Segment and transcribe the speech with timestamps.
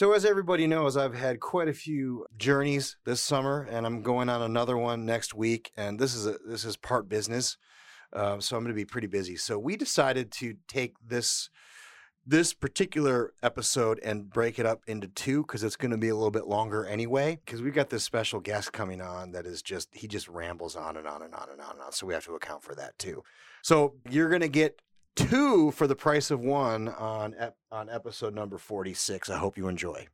[0.00, 4.30] So, as everybody knows, I've had quite a few journeys this summer, and I'm going
[4.30, 5.72] on another one next week.
[5.76, 7.58] And this is a, this is part business,
[8.14, 9.36] uh, so I'm going to be pretty busy.
[9.36, 11.50] So, we decided to take this
[12.26, 16.14] this particular episode and break it up into two because it's going to be a
[16.14, 17.38] little bit longer anyway.
[17.44, 20.96] Because we've got this special guest coming on that is just he just rambles on
[20.96, 21.92] and on and on and on and on.
[21.92, 23.22] So we have to account for that too.
[23.60, 24.80] So you're going to get
[25.16, 29.30] two for the price of one on ep- on episode number 46.
[29.30, 30.08] I hope you enjoy.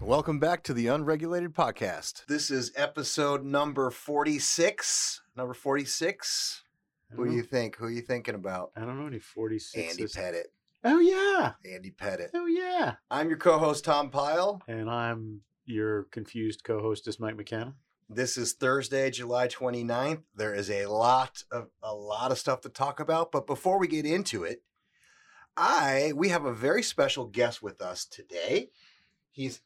[0.00, 2.24] Welcome back to the Unregulated Podcast.
[2.26, 5.20] This is episode number 46.
[5.36, 6.62] Number 46.
[7.10, 7.76] Who don't you think?
[7.76, 8.70] Who are you thinking about?
[8.76, 9.90] I don't know any 46.
[9.90, 10.48] Andy Pettitte.
[10.84, 11.52] Oh, yeah.
[11.74, 12.30] Andy Pettitte.
[12.34, 12.94] Oh, yeah.
[13.10, 14.62] I'm your co-host Tom Pyle.
[14.68, 17.74] And I'm your confused co hostess, Mike McKenna.
[18.10, 20.22] This is Thursday, July 29th.
[20.34, 23.86] There is a lot of a lot of stuff to talk about, but before we
[23.86, 24.62] get into it,
[25.58, 28.70] I we have a very special guest with us today.
[29.30, 29.60] He's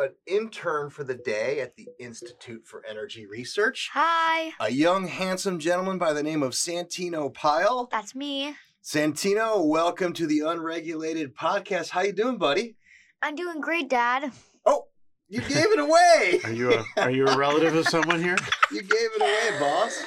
[0.00, 3.90] an intern for the day at the Institute for Energy Research.
[3.92, 7.88] Hi, A young, handsome gentleman by the name of Santino Pyle.
[7.90, 8.56] that's me.
[8.82, 11.90] Santino, welcome to the Unregulated Podcast.
[11.90, 12.76] How you doing, buddy?
[13.20, 14.32] I'm doing great, Dad.
[14.64, 14.86] Oh,
[15.28, 16.40] you gave it away.
[16.44, 18.36] Are you a, are you a relative of someone here?
[18.72, 20.00] You gave it away, boss.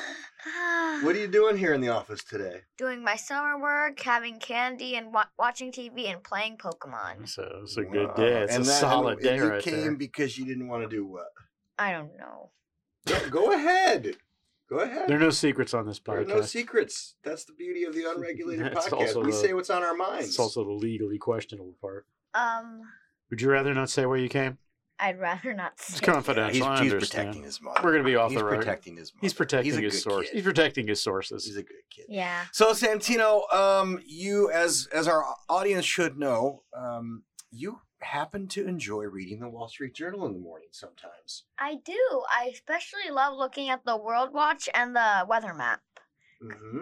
[1.01, 2.61] What are you doing here in the office today?
[2.77, 7.27] doing my summer work, having candy, and wa- watching TV and playing Pokemon.
[7.27, 8.13] So it's a good Wow.
[8.15, 8.43] day.
[8.43, 9.95] It's And a that- solid and day you right came there.
[9.95, 11.27] because you didn't want to do what?
[11.79, 12.51] I don't know.
[13.05, 14.17] Go, go ahead.
[14.69, 15.07] Go ahead.
[15.09, 16.27] There are no secrets on this There are podcast.
[16.27, 17.15] no secrets.
[17.23, 18.93] That's the beauty of the unregulated That's podcast.
[18.93, 20.29] also We the- say what's on our minds.
[20.29, 22.05] It's also the legally questionable part.
[22.33, 22.81] Um,
[23.29, 24.57] Would you rather not say where you came?
[24.99, 26.05] I'd rather not It's say.
[26.05, 26.53] confidential.
[26.53, 27.27] he's, I he's understand.
[27.27, 27.79] protecting his mother.
[27.83, 28.57] We're gonna be off he's the road.
[28.57, 29.19] protecting his mother.
[29.21, 30.27] He's protecting he's his good source.
[30.27, 30.35] Kid.
[30.35, 31.45] He's protecting his sources.
[31.45, 32.05] He's a good kid.
[32.09, 32.45] Yeah.
[32.51, 39.03] So Santino, um, you as as our audience should know, um, you happen to enjoy
[39.03, 41.43] reading the Wall Street Journal in the morning sometimes.
[41.57, 41.97] I do.
[42.29, 45.81] I especially love looking at the World Watch and the weather map.
[46.43, 46.79] Mm-hmm.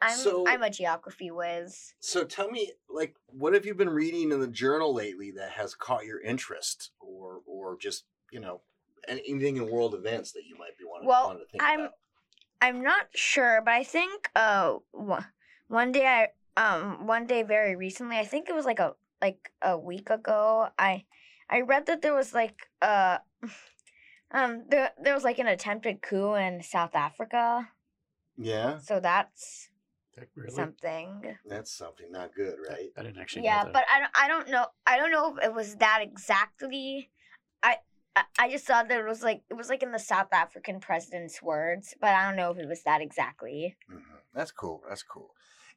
[0.00, 1.94] I'm So- I'm a geography whiz.
[2.00, 5.74] So tell me, like, what have you been reading in the journal lately that has
[5.74, 8.60] caught your interest, or or just you know,
[9.08, 11.92] anything in world events that you might be wanting, Well, wanting to think I'm- about?
[12.60, 15.26] I'm not sure, but I think uh one,
[15.68, 16.28] one day I
[16.60, 20.68] um one day very recently, I think it was like a like a week ago,
[20.78, 21.06] I
[21.48, 23.18] I read that there was like uh
[24.30, 27.70] um there there was like an attempted coup in South Africa.
[28.36, 29.67] Yeah, So that's
[30.34, 30.50] really?
[30.54, 31.36] something.
[31.46, 32.90] that's something not good, right?
[32.96, 33.44] I didn't actually.
[33.44, 36.00] Yeah, know but I don't I don't know I don't know if it was that
[36.02, 37.10] exactly.
[37.62, 37.76] I
[38.16, 40.80] I- I just thought that it was like it was like in the South African
[40.80, 43.76] president's words, but I don't know if it was that exactly.
[43.88, 43.98] hmm
[44.34, 44.82] That's cool.
[44.88, 45.30] That's cool.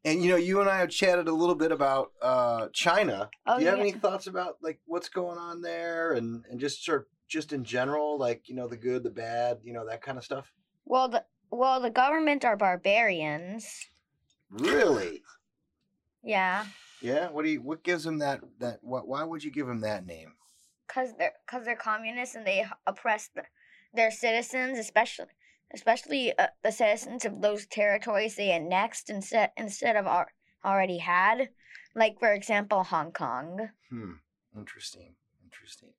[0.03, 3.29] And you know, you and I have chatted a little bit about uh, China.
[3.45, 3.83] Oh, Do you have yeah.
[3.83, 7.63] any thoughts about like what's going on there, and and just sort of just in
[7.63, 10.51] general, like you know, the good, the bad, you know, that kind of stuff?
[10.85, 13.67] Well, the well, the government are barbarians.
[14.51, 15.21] Really?
[16.23, 16.65] Yeah,
[17.01, 17.29] Yeah.
[17.29, 17.61] What do you?
[17.61, 18.41] What gives them that?
[18.59, 18.79] That?
[18.81, 19.07] What?
[19.07, 20.33] Why would you give them that name?
[20.93, 23.43] cause they're cause they're communists and they oppress the,
[23.93, 25.25] their citizens, especially
[25.73, 30.25] especially uh, the citizens of those territories they annexed instead instead of al-
[30.65, 31.49] already had.
[31.95, 33.69] Like for example, Hong Kong.
[33.89, 34.13] Hmm.
[34.55, 35.15] Interesting.
[35.43, 35.93] Interesting.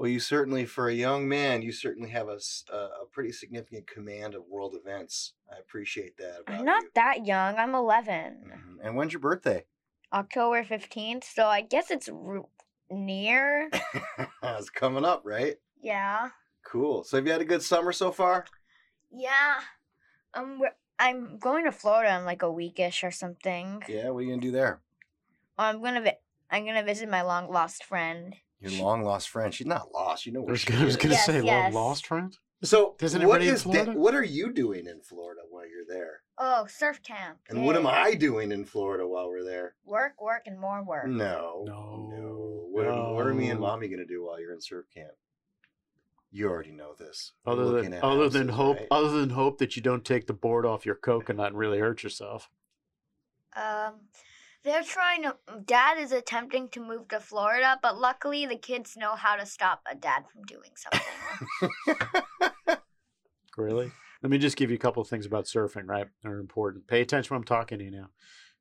[0.00, 2.38] Well, you certainly, for a young man, you certainly have a,
[2.72, 5.34] a pretty significant command of world events.
[5.54, 6.40] I appreciate that.
[6.46, 6.90] About I'm not you.
[6.94, 7.56] that young.
[7.56, 8.50] I'm 11.
[8.50, 8.76] Mhm.
[8.82, 9.66] And when's your birthday?
[10.10, 12.46] October 15th, so I guess it's r-
[12.90, 13.68] near.
[14.42, 15.56] it's coming up, right?
[15.82, 16.30] yeah.
[16.64, 17.04] Cool.
[17.04, 18.46] So, have you had a good summer so far?
[19.10, 19.60] Yeah.
[20.32, 20.62] Um,
[20.98, 23.82] I'm going to Florida in like a weekish or something.
[23.86, 24.08] Yeah.
[24.10, 24.80] What are you gonna do there?
[25.58, 26.18] I'm gonna vi-
[26.50, 28.36] I'm gonna visit my long lost friend.
[28.60, 29.52] Your long lost friend.
[29.54, 30.26] She's not lost.
[30.26, 31.72] You know I where was she I was gonna Yes, say yes.
[31.72, 32.36] long lost friend.
[32.62, 35.86] So, Does what anybody in is da- what are you doing in Florida while you're
[35.88, 36.20] there?
[36.36, 37.38] Oh, surf camp.
[37.48, 39.76] And what am I doing in Florida while we're there?
[39.86, 41.06] Work, work, and more work.
[41.08, 41.64] No.
[41.66, 44.84] No, What, are, what are me and mommy going to do while you're in surf
[44.92, 45.12] camp?
[46.30, 47.32] You already know this.
[47.46, 48.86] We're Other than at other than hope, right?
[48.90, 52.02] other than hope that you don't take the board off your coconut and really hurt
[52.02, 52.50] yourself.
[53.56, 53.94] Um,
[54.64, 55.36] they're trying to.
[55.64, 59.82] Dad is attempting to move to Florida, but luckily the kids know how to stop
[59.90, 62.20] a dad from doing something.
[63.56, 63.90] Really?
[64.22, 66.06] Let me just give you a couple of things about surfing, right?
[66.22, 66.86] That are important.
[66.86, 68.10] Pay attention when I'm talking to you now.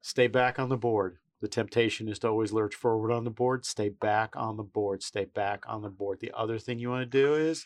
[0.02, 1.18] Stay back on the board.
[1.42, 5.02] The temptation is to always lurch forward on the board, stay back on the board,
[5.04, 6.20] stay back on the board.
[6.20, 7.66] The other thing you want to do is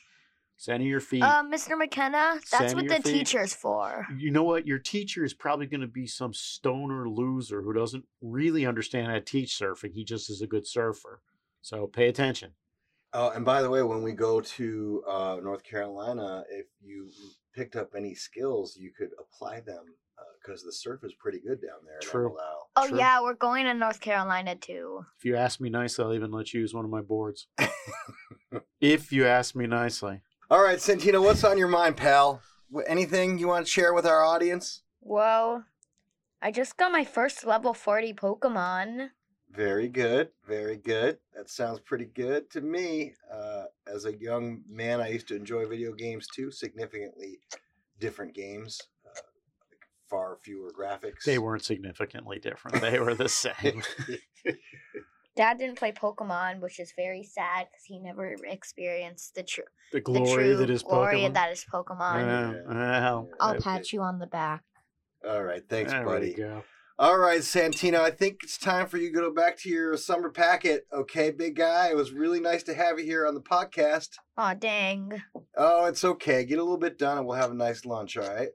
[0.58, 1.24] center your feet.
[1.24, 1.78] Uh, Mr.
[1.78, 3.26] McKenna, that's Center what the feet.
[3.26, 4.08] teacher's for.
[4.18, 4.68] you know what?
[4.68, 9.14] Your teacher is probably going to be some stoner loser who doesn't really understand how
[9.14, 9.94] to teach surfing.
[9.94, 11.22] He just is a good surfer.
[11.62, 12.52] So pay attention.
[13.14, 17.10] Oh, and by the way, when we go to uh, North Carolina, if you
[17.54, 19.86] picked up any skills, you could apply them
[20.44, 22.00] because the surf is pretty good down there.
[22.02, 22.36] True.
[22.76, 22.98] Oh True.
[22.98, 25.06] yeah, we're going to North Carolina too.
[25.18, 27.48] If you ask me nicely, I'll even let you use one of my boards.
[28.82, 30.22] if you ask me nicely.
[30.54, 32.40] All right, Santino, what's on your mind, pal?
[32.86, 34.84] Anything you want to share with our audience?
[35.02, 35.66] Well,
[36.44, 39.10] I just got my first level 40 Pokemon.
[39.50, 41.18] Very good, very good.
[41.36, 43.16] That sounds pretty good to me.
[43.34, 47.40] Uh, as a young man, I used to enjoy video games too, significantly
[48.00, 49.22] different games, uh,
[50.08, 51.24] far fewer graphics.
[51.26, 52.80] They weren't significantly different.
[52.80, 53.82] They were the same.
[55.36, 59.98] Dad didn't play Pokemon, which is very sad because he never experienced the, tr- the
[59.98, 61.34] the glory true that is glory Pokemon.
[61.34, 62.54] that is Pokemon.
[62.68, 63.64] Yeah, well, I'll okay.
[63.64, 64.62] pat you on the back.
[65.28, 66.28] All right, thanks, there buddy.
[66.28, 66.64] we go.
[67.00, 70.30] All right, Santino, I think it's time for you to go back to your summer
[70.30, 70.86] packet.
[70.94, 71.90] Okay, big guy.
[71.90, 74.10] It was really nice to have you here on the podcast.
[74.38, 75.24] Aw, dang.
[75.58, 76.46] Oh, it's okay.
[76.46, 78.50] Get a little bit done and we'll have a nice lunch, all right?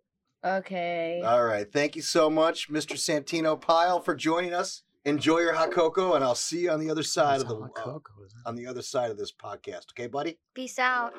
[0.44, 1.20] Okay.
[1.24, 1.70] All right.
[1.70, 2.92] Thank you so much, Mr.
[2.94, 4.84] Santino Pyle, for joining us.
[5.08, 7.56] Enjoy your hot cocoa, and I'll see you on the other side That's of the
[7.62, 8.48] hot uh, cocoa, isn't it?
[8.48, 9.86] on the other side of this podcast.
[9.92, 10.38] Okay, buddy?
[10.54, 11.12] Peace out.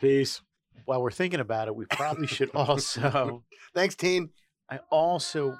[0.00, 0.40] Peace.
[0.84, 3.44] While we're thinking about it, we probably should also.
[3.74, 4.30] Thanks, team.
[4.70, 5.56] I also,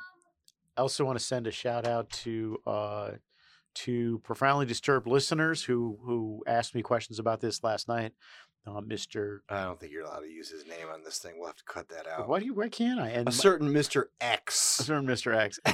[0.76, 3.10] I also want to send a shout out to uh,
[3.74, 8.12] to profoundly disturbed listeners who who asked me questions about this last night.
[8.66, 11.34] Uh, Mister, I don't think you're allowed to use his name on this thing.
[11.38, 12.28] We'll have to cut that out.
[12.28, 12.54] why do you?
[12.54, 13.08] Why can't I?
[13.08, 14.04] And A my- certain Mr.
[14.20, 14.58] a X.
[14.60, 15.58] certain Mister X.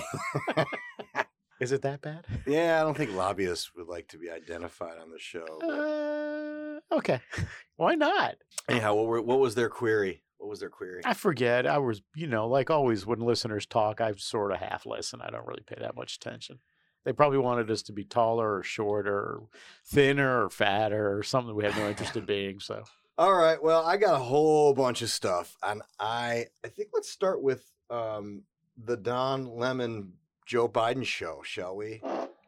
[1.64, 2.26] Is it that bad?
[2.46, 5.46] yeah, I don't think lobbyists would like to be identified on the show.
[5.62, 7.20] Uh, okay.
[7.76, 8.34] Why not?
[8.68, 10.20] Anyhow, what, were, what was their query?
[10.36, 11.00] What was their query?
[11.06, 11.66] I forget.
[11.66, 15.22] I was, you know, like always when listeners talk, I sort of half listen.
[15.22, 16.58] I don't really pay that much attention.
[17.06, 19.48] They probably wanted us to be taller or shorter or
[19.86, 22.60] thinner or fatter or something we have no interest in being.
[22.60, 22.84] So
[23.16, 23.62] All right.
[23.62, 27.64] Well, I got a whole bunch of stuff, and I I think let's start with
[27.88, 28.42] um,
[28.76, 30.12] the Don Lemon
[30.46, 32.02] Joe Biden show, shall we?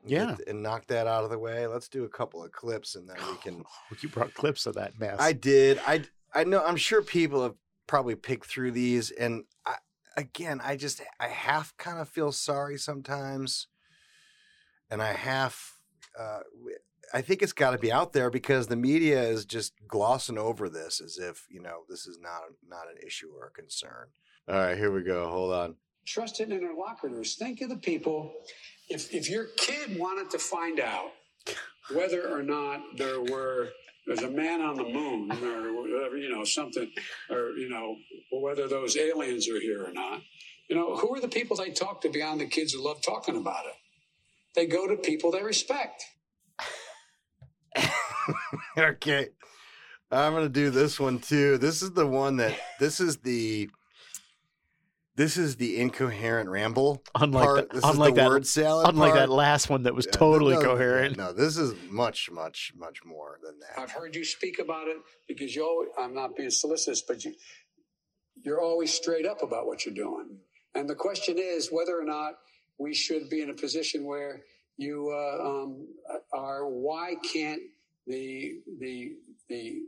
[0.06, 0.36] Yeah.
[0.46, 1.66] And knock that out of the way.
[1.66, 3.64] Let's do a couple of clips, and then we can.
[4.00, 5.16] you brought clips of that mess.
[5.18, 5.80] I did.
[5.86, 6.04] I
[6.34, 6.64] I know.
[6.64, 7.54] I'm sure people have
[7.86, 9.76] probably picked through these, and I,
[10.16, 13.66] again, I just I half kind of feel sorry sometimes,
[14.90, 15.80] and I half.
[16.18, 16.40] Uh,
[17.12, 20.68] I think it's got to be out there because the media is just glossing over
[20.68, 24.08] this as if you know this is not not an issue or a concern.
[24.48, 25.28] All right, here we go.
[25.28, 25.74] Hold on.
[26.06, 27.34] Trusted interlocutors.
[27.34, 28.32] Think of the people.
[28.88, 31.10] If, if your kid wanted to find out
[31.92, 33.70] whether or not there were
[34.06, 36.88] there's a man on the moon or whatever you know something
[37.28, 37.96] or you know
[38.32, 40.20] whether those aliens are here or not,
[40.68, 43.36] you know who are the people they talk to beyond the kids who love talking
[43.36, 43.74] about it?
[44.54, 46.04] They go to people they respect.
[48.78, 49.28] okay.
[50.10, 51.58] I'm gonna do this one too.
[51.58, 53.68] This is the one that this is the
[55.16, 57.56] this is the incoherent ramble unlike part.
[57.56, 58.88] that, This unlike is the that, word salad.
[58.88, 59.28] unlike part.
[59.28, 61.16] that last one that was Yeah, totally no, no, coherent.
[61.16, 63.80] No, this is much, much, much more than that.
[63.80, 67.34] I've heard you speak about it because you always, I'm not being solicitous, but you,
[68.44, 70.38] you're always straight up about what you're doing.
[70.74, 72.34] And the question is whether or not
[72.78, 74.42] we should be in a position where
[74.76, 75.88] you uh, um,
[76.34, 77.62] are, why can't
[78.06, 79.12] the, the,
[79.48, 79.80] the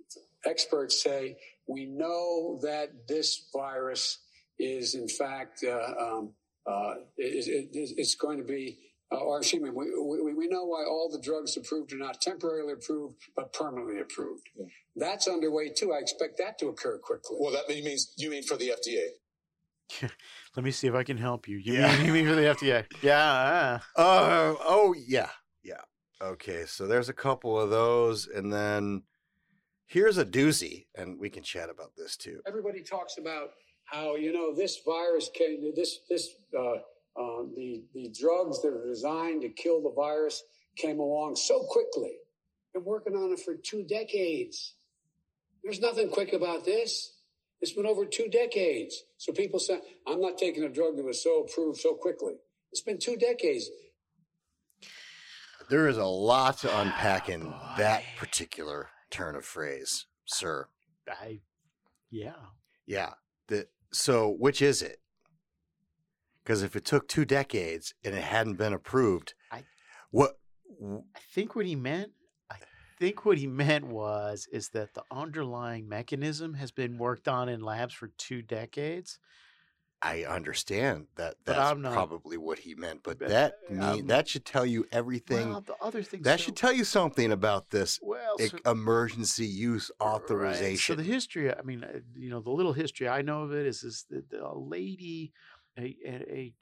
[0.47, 1.37] experts say,
[1.69, 4.19] we know that this virus
[4.59, 6.33] is in fact, uh, um,
[6.67, 8.79] uh, is, is, it's going to be
[9.11, 9.87] uh, or excuse me, we,
[10.23, 14.49] we, we know why all the drugs approved are not temporarily approved, but permanently approved.
[14.97, 15.95] That's underway too.
[15.95, 17.39] I expect that to occur quickly.
[17.41, 20.11] Well, that means you mean for the FDA.
[20.57, 21.57] Let me see if I can help you.
[21.57, 21.97] You Yeah.
[21.97, 22.85] mean you mean for the FDA?
[23.01, 23.79] Yeah.
[23.97, 25.31] Uh, oh, yeah.
[25.63, 25.81] Yeah.
[26.21, 26.67] Okay.
[26.67, 28.27] So there's a couple of those.
[28.27, 29.05] And then
[29.87, 30.87] here's a doozy.
[30.95, 32.43] And we can chat about this too.
[32.47, 33.53] Everybody talks about
[33.91, 35.73] how you know this virus came.
[35.75, 36.77] This this uh,
[37.21, 40.43] uh, the the drugs that are designed to kill the virus
[40.77, 42.13] came along so quickly.
[42.75, 44.75] Been working on it for two decades.
[45.63, 47.15] There's nothing quick about this.
[47.61, 49.03] It's been over two decades.
[49.17, 52.35] So people say, I'm not taking a drug that was so approved so quickly.
[52.71, 53.69] It's been two decades.
[55.69, 60.69] There is a lot to unpack in that particular turn of phrase, sir.
[61.09, 61.41] I
[62.11, 62.33] yeah.
[62.87, 63.13] Yeah.
[63.49, 65.01] The, so which is it?
[66.43, 69.65] Because if it took two decades and it hadn't been approved, I-
[70.11, 70.39] what?
[70.83, 72.13] I think what he meant,
[72.51, 72.57] I
[72.99, 77.61] think what he meant was is that the underlying mechanism has been worked on in
[77.61, 79.19] labs for two decades.
[80.01, 84.29] I understand that that's I'm not- probably what he meant, but that uh, mean, that
[84.29, 85.51] should tell you everything.
[85.51, 89.91] Well, the other thing that should tell you something about this well, so- emergency use
[90.01, 90.07] Right.
[90.07, 90.95] authorization.
[90.95, 93.67] So the history, I mean, uh, you know, the little history I know of it
[93.67, 95.33] is is that a lady,
[95.77, 96.15] a, a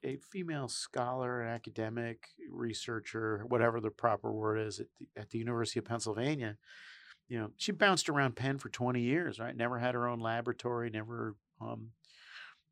[0.04, 5.30] a- a female scholar, an academic researcher, whatever the proper word is, at the, at
[5.30, 6.56] the University of Pennsylvania.
[7.28, 9.54] You know, she bounced around Penn for twenty years, right?
[9.54, 11.90] Never had her own laboratory, never, um,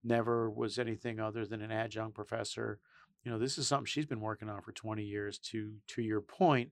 [0.05, 2.79] never was anything other than an adjunct professor.
[3.25, 5.39] You know, this is something she's been working on for twenty years.
[5.51, 6.71] To to your point,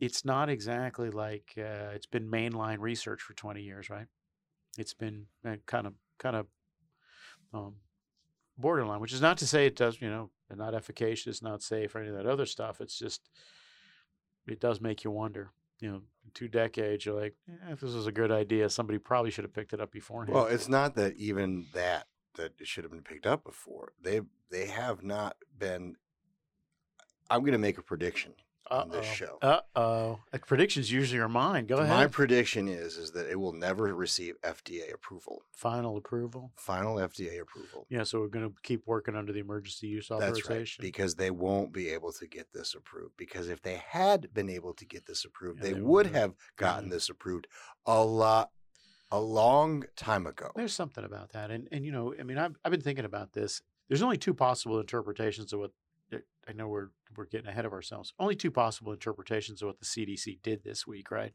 [0.00, 4.06] it's not exactly like uh, it's been mainline research for 20 years, right?
[4.78, 6.46] It's been uh, kind of kind of
[7.54, 7.76] um,
[8.58, 12.00] borderline, which is not to say it does, you know, not efficacious, not safe, or
[12.00, 12.80] any of that other stuff.
[12.80, 13.22] It's just
[14.46, 15.50] it does make you wonder.
[15.80, 16.02] You know,
[16.32, 19.52] two decades, you're like, eh, if this was a good idea, somebody probably should have
[19.52, 20.34] picked it up beforehand.
[20.34, 23.92] well, it's not that even that that it should have been picked up before.
[24.02, 25.96] They they have not been.
[27.28, 28.32] I'm going to make a prediction
[28.70, 29.38] on this show.
[29.42, 30.20] Uh oh.
[30.46, 31.66] Predictions usually are mine.
[31.66, 31.88] Go ahead.
[31.88, 36.52] My prediction is is that it will never receive FDA approval, Final approval.
[36.56, 37.86] final FDA approval.
[37.90, 40.58] Yeah, so we're going to keep working under the emergency use authorization.
[40.58, 43.16] That's right, because they won't be able to get this approved.
[43.16, 46.34] Because if they had been able to get this approved, Yeah, they, they would would've.
[46.56, 46.92] gotten Mhm.
[46.92, 47.46] this approved
[47.86, 48.50] a lot,
[49.10, 50.50] a long time ago.
[50.54, 53.32] There's something about that, and and you know, I mean, I've I've been thinking about
[53.32, 53.62] this.
[53.88, 55.70] There's only two possible interpretations of what
[56.48, 56.68] I know.
[56.68, 58.12] We're we're getting ahead of ourselves.
[58.18, 61.32] Only two possible interpretations of what the CDC did this week, right?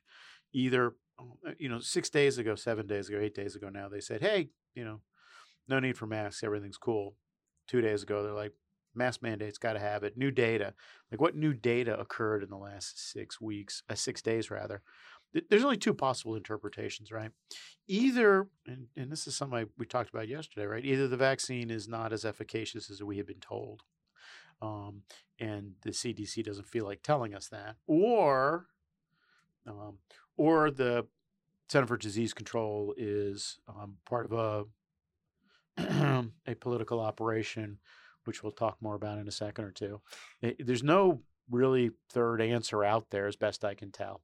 [0.53, 3.99] Either uh, you know, six days ago, seven days ago, eight days ago, now they
[3.99, 5.01] said, hey, you know,
[5.67, 7.15] no need for masks, everything's cool.
[7.67, 8.53] Two days ago, they're like,
[8.95, 10.17] mask mandates, got to have it.
[10.17, 10.73] New data,
[11.11, 14.81] like what new data occurred in the last six weeks, uh, six days rather.
[15.33, 17.31] Th- There's only two possible interpretations, right?
[17.87, 20.85] either and, and this is something I, we talked about yesterday right?
[20.85, 23.83] Either the vaccine is not as efficacious as we had been told
[24.61, 25.01] um,
[25.39, 28.67] and the cdc doesn't feel like telling us that or
[29.67, 29.97] um,
[30.37, 31.05] or the
[31.69, 34.67] center for disease control is um, part of
[35.77, 37.77] a a political operation
[38.25, 39.99] which we'll talk more about in a second or two.
[40.43, 44.21] Eh, there's no really third answer out there as best i can tell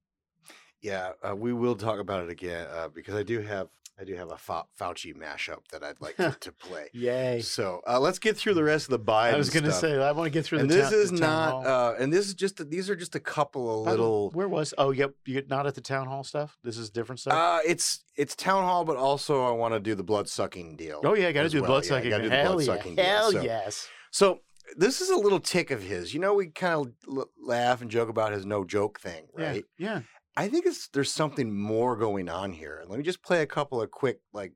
[0.88, 3.68] Yeah, uh, we will talk about it again uh, because I do have
[4.00, 6.88] I do have a Fau- Fauci mashup that I'd like to, to play.
[6.94, 9.34] yay So uh, let's get through the rest of the Biden.
[9.34, 11.66] I was going to say I want to get through and the this is not.
[11.66, 12.60] Uh, and this is just.
[12.60, 14.30] A, these are just a couple of the- little.
[14.32, 14.74] Where was?
[14.78, 15.16] Oh, yep.
[15.26, 16.58] You not at the town hall stuff.
[16.64, 17.34] This is different stuff.
[17.34, 21.02] Uh, it's it's town hall, but also I want to do the blood sucking deal.
[21.04, 21.72] oh yeah, got to do well.
[21.72, 22.10] blood Yeah, I sucking.
[22.12, 22.74] gotta do the Hell blood yeah.
[22.76, 23.06] sucking deal.
[23.06, 23.90] Hell So- yes.
[24.12, 24.40] So
[24.76, 26.14] this is a little tic of his.
[26.14, 29.66] You know, we kind of l- laugh and joke about his no joke thing, right?
[29.78, 29.90] Yeah.
[29.96, 30.02] Yeah.
[30.38, 32.84] I think it's there's something more going on here.
[32.88, 34.54] Let me just play a couple of quick, like,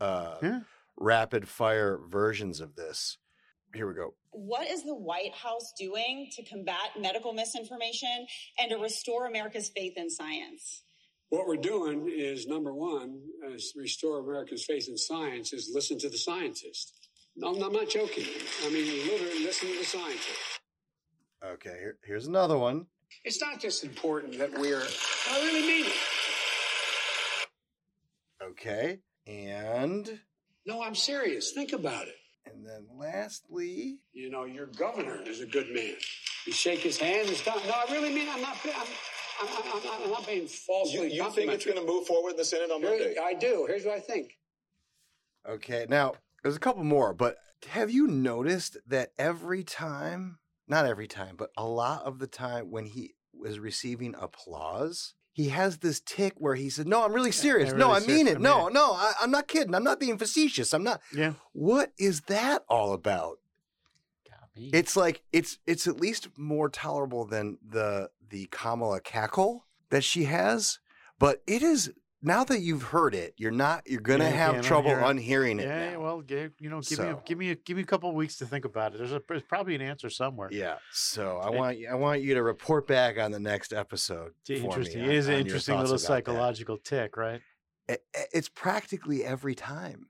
[0.00, 0.60] uh, Yeah.
[0.96, 3.16] rapid fire versions of this.
[3.72, 4.16] Here we go.
[4.32, 8.26] What is the White House doing to combat medical misinformation
[8.58, 10.82] and to restore America's faith in science?
[11.28, 16.08] What we're doing is number one, is restore America's faith in science, is listen to
[16.10, 17.08] the scientists.
[17.36, 18.26] No, I'm not joking.
[18.64, 20.58] I mean, literally listen to the scientists.
[21.40, 22.88] Okay, here, here's another one.
[23.24, 24.82] It's not just important that we're,
[25.30, 25.92] I really mean it.
[28.42, 30.20] Okay, and
[30.66, 31.52] No, I'm serious.
[31.52, 32.16] Think about it.
[32.46, 35.94] and then lastly, You know, your governor is a good man.
[36.46, 37.58] You shake his hand, it's done.
[37.66, 38.86] No, I really mean I'm not, I'm,
[39.42, 42.30] I'm, I'm, I'm, I'm not being falsely You, you think it's going to move forward
[42.30, 43.14] in the Senate on Monday?
[43.22, 43.66] I do.
[43.68, 44.38] Here's what I think.
[45.48, 47.36] okay, now there's a couple more, but
[47.68, 50.38] have you noticed that every time,
[50.70, 55.48] not every time, but a lot of the time when he was receiving applause, he
[55.48, 57.72] has this tic where he said, "No, I'm really serious.
[57.72, 58.26] I'm no, really I mean serious.
[58.28, 58.30] it.
[58.30, 59.74] I mean no, it." no, I, I'm not kidding.
[59.74, 60.72] I'm not being facetious.
[60.72, 61.00] I'm not.
[61.14, 61.34] Yeah.
[61.52, 63.38] What is that all about?
[64.56, 70.24] It's like it's it's at least more tolerable than the the Kamala cackle that she
[70.24, 70.80] has,
[71.18, 74.90] but it is now that you've heard it, you're not you're gonna Yeah, have trouble
[74.90, 75.66] unhear unhearing it.
[75.66, 75.92] yeah.
[75.92, 76.00] now.
[76.00, 78.36] Well, you know, give me a, give me a, give me a couple of weeks
[78.36, 78.98] to think about it.
[78.98, 80.48] There's a there's probably an answer somewhere.
[80.52, 80.76] yeah.
[80.92, 84.32] So I It- want you- I want you to report back on the next episode.
[84.40, 85.02] It's for me interesting.
[85.02, 86.06] on- It is an interesting little about that.
[86.06, 87.40] psychological tic, right?
[87.88, 90.08] It- it's practically every time.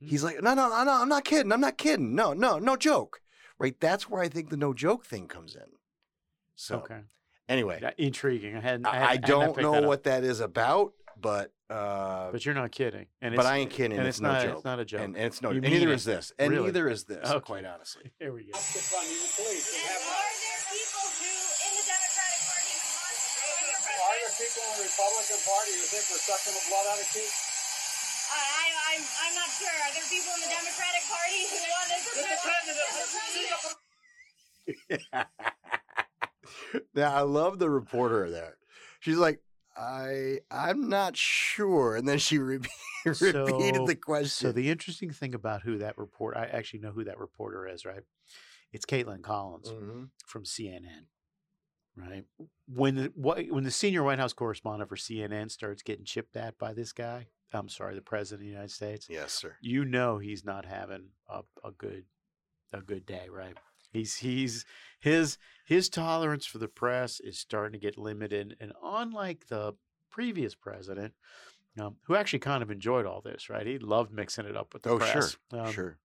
[0.00, 0.06] Hmm.
[0.06, 1.52] He's like, no, no, no, no, I'm not kidding.
[1.52, 2.14] I'm not kidding.
[2.14, 3.20] No, no, no joke.
[3.58, 3.78] Right.
[3.80, 5.62] That's where I think the no joke thing comes in.
[6.56, 7.00] So okay.
[7.48, 8.56] anyway, Intriguing.
[8.56, 8.86] I hadn't.
[8.86, 12.70] I, I, I don't know that what that is about, but uh, But you're not
[12.72, 13.06] kidding.
[13.22, 13.96] And but I ain't kidding.
[13.98, 14.42] And it's, it's, no not.
[14.42, 14.56] joke.
[14.56, 15.00] It's not a joke.
[15.00, 15.50] And, and it's no.
[15.50, 15.94] You And neither it.
[15.96, 16.32] is this.
[16.38, 16.66] And Really?
[16.66, 17.24] neither is this.
[17.24, 17.40] Okay.
[17.40, 18.12] Quite honestly.
[18.20, 18.52] Here we go.
[18.58, 19.72] defunding the police.
[19.74, 20.14] and have not.
[20.14, 21.32] Are there people who
[21.66, 23.18] in the Democratic Party who want to
[24.04, 27.08] Are there people in the Republican Party who think we're sucking the blood out of
[27.10, 27.34] kids?
[28.34, 29.70] I, I, I'm, I'm not sure.
[29.70, 32.38] Are there people in the Democratic Party who want this Mr.
[32.42, 33.04] President, Mr.
[33.14, 33.58] President.
[36.94, 38.56] now I love the reporter there.
[39.00, 39.40] She's like,
[39.76, 42.58] I I'm not sure, and then she re-
[43.04, 44.48] repeated So- the question.
[44.48, 47.84] So the interesting thing about who that report, I actually know who that reporter is,
[47.84, 48.02] right?
[48.72, 50.10] It's Kaitlan Collins Mhm.
[50.26, 51.06] from CNN,
[51.96, 52.24] right?
[52.66, 56.58] When the what, when the senior White House correspondent for CNN starts getting chipped at
[56.58, 59.56] by this guy, I'm sorry, the president of the United States, Yes, sir.
[59.60, 62.04] you know he's not having a, a good
[62.72, 63.56] a good day, right?
[63.94, 64.66] He's he's
[65.00, 69.74] his his tolerance for the press is starting to get limited, and unlike the
[70.10, 71.14] previous president,
[71.78, 73.66] um, who actually kind of enjoyed all this, right?
[73.66, 75.36] He loved mixing it up with the Oh, press.
[75.50, 75.98] sure, Um, sure.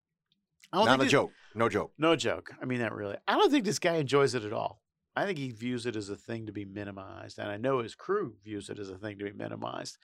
[0.71, 1.31] Don't a this- joke.
[1.55, 1.91] No joke.
[1.97, 2.51] No joke.
[2.61, 3.17] I mean that really.
[3.27, 4.83] I don't think this guy enjoys it at all.
[5.15, 7.95] I think he views it as a thing to be minimized, and I know his
[7.95, 9.97] crew views it as a thing to be minimized,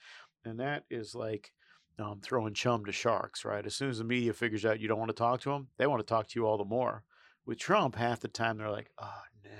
[0.44, 1.52] and that is like
[2.00, 3.64] um, throwing chum to sharks, right?
[3.64, 5.86] As soon as the media figures out you don't want to talk to them, they
[5.86, 7.04] want to talk to you all the more.
[7.46, 9.50] With Trump, half the time they're like, "Oh no,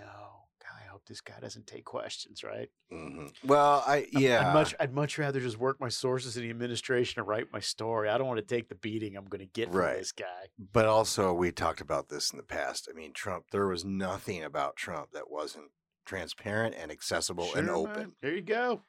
[0.61, 2.69] God, I hope this guy doesn't take questions," right?
[2.91, 4.49] hmm Well, I yeah.
[4.49, 7.61] I'd much, I'd much rather just work my sources in the administration and write my
[7.61, 8.09] story.
[8.09, 9.99] I don't want to take the beating I'm going to get from Right.
[9.99, 10.49] this guy.
[10.73, 12.89] But also, we talked about this in the past.
[12.91, 13.47] I mean, Trump.
[13.53, 15.71] There was nothing about Trump that wasn't
[16.05, 17.93] transparent and accessible and open.
[17.95, 18.13] man.
[18.21, 18.83] There you go.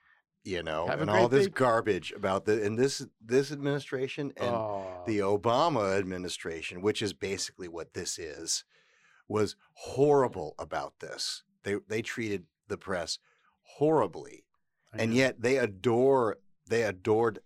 [0.44, 5.04] You know, Have and all this garbage about the and this this administration and oh.
[5.06, 8.64] the Obama administration, which is basically what this is,
[9.28, 11.44] was horrible about this.
[11.64, 13.20] They they treated the press
[13.62, 14.44] horribly,
[14.94, 17.40] and yet they adore they adored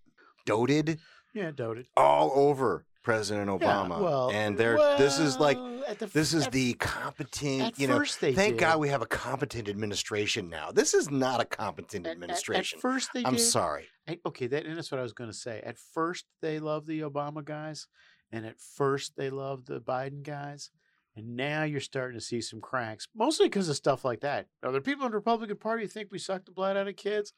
[0.46, 1.00] doted
[1.34, 1.88] yeah, doted.
[1.96, 3.90] all over President Obama.
[3.98, 7.62] Yeah, well, and they're this is like the this is at- the competent.
[7.64, 10.72] at You know, thank God we have a competent administration now.
[10.72, 12.78] This is not a competent at- at- administration.
[12.78, 13.42] At, first they I'm did.
[13.42, 13.88] sorry.
[14.08, 15.62] I- okay, that, and that's what I was going to say.
[15.66, 17.88] At first they love the Obama guys,
[18.32, 20.70] and at first they love the Biden guys,
[21.16, 24.48] and now you're starting to see some cracks, mostly because of stuff like that.
[24.64, 26.96] Are there people in the Republican Party who think we suck the blood out of
[26.96, 27.34] kids?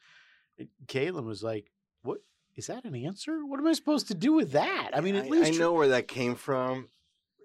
[0.58, 1.72] And Kaitlan was like,
[2.04, 2.20] "What
[2.56, 3.46] is that an answer?
[3.46, 4.92] What am I supposed to do with that?
[4.94, 6.90] I mean, at I, least I know where that came from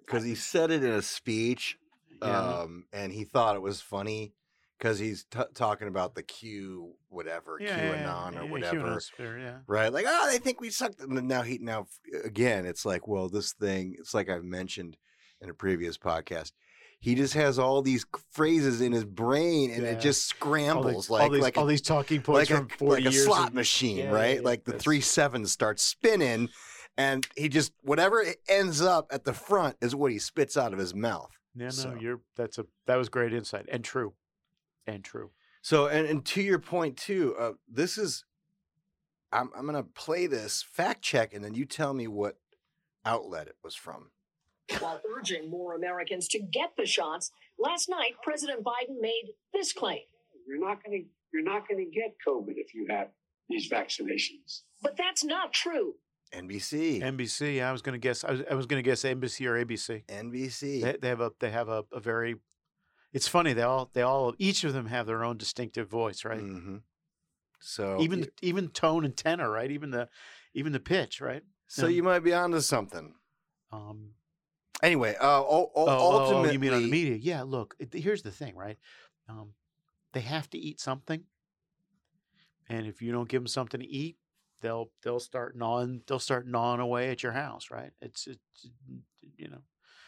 [0.05, 1.79] because he said it in a speech,
[2.23, 2.61] Yeah.
[2.61, 4.35] um, and he thought it was funny
[4.79, 8.77] because he's t- talking about the Q whatever yeah, QAnon yeah, or whatever.
[8.77, 9.59] QAnon sphere, yeah.
[9.67, 9.93] right?
[9.93, 10.93] Like, oh, they think we suck.
[11.01, 11.87] And now he now
[12.25, 13.97] again, it's like, well, this thing.
[13.99, 14.97] It's like I've mentioned
[15.40, 16.53] in a previous podcast.
[17.01, 19.90] He just has all these phrases in his brain, and Yeah.
[19.92, 22.51] it just All scrambles these, like all these, like all a, these talking like points
[22.51, 24.37] a, from 40 like a years slot of- machine, Yeah, right?
[24.37, 26.48] yeah, like the three sevens start spinning,
[26.96, 30.72] and he just whatever it ends up at the front is what he spits out
[30.72, 31.31] of his mouth.
[31.55, 34.14] Yeah, no, So- you're that's a that was great insight and true,
[34.87, 35.31] and true.
[35.62, 38.24] So, and, and to your point too, uh, this is,
[39.33, 42.38] I'm, I'm going to play this fact check, and then you tell me what
[43.05, 44.11] outlet it was from.
[44.81, 50.00] While urging more Americans to get the shots, last night President Biden made this claim.
[50.46, 53.09] You're not going to you're not going to get COVID if you have
[53.48, 54.62] these vaccinations.
[54.83, 55.94] But that's not true.
[56.35, 57.62] NBC, NBC.
[57.62, 58.24] I was going to guess.
[58.24, 60.04] I was, I was going to guess NBC or ABC.
[60.07, 60.83] NBC.
[60.83, 62.37] They, they have a they have a, a very.
[63.12, 63.54] It's funny.
[63.54, 66.40] They all they all each of them have their own distinctive voice, right?
[66.40, 66.76] hmm
[67.61, 69.70] So even you, even tone and tenor, right?
[69.70, 70.09] Even the
[70.54, 71.42] even the pitch, right?
[71.66, 73.14] so um, you might be onto something.
[73.72, 74.11] Um,
[74.83, 77.17] Anyway, uh, oh, oh, ultimately, oh, you mean on the media?
[77.17, 77.43] Yeah.
[77.43, 78.79] Look, it- here's the thing, right?
[79.29, 79.55] Um,
[80.12, 81.27] they have to eat something,
[82.69, 84.19] and if you don't give them something to eat,
[84.61, 87.93] they'll they'll start gnawing they'll start gnawing away at your house, right?
[88.01, 88.71] It's it's
[89.37, 89.62] you know.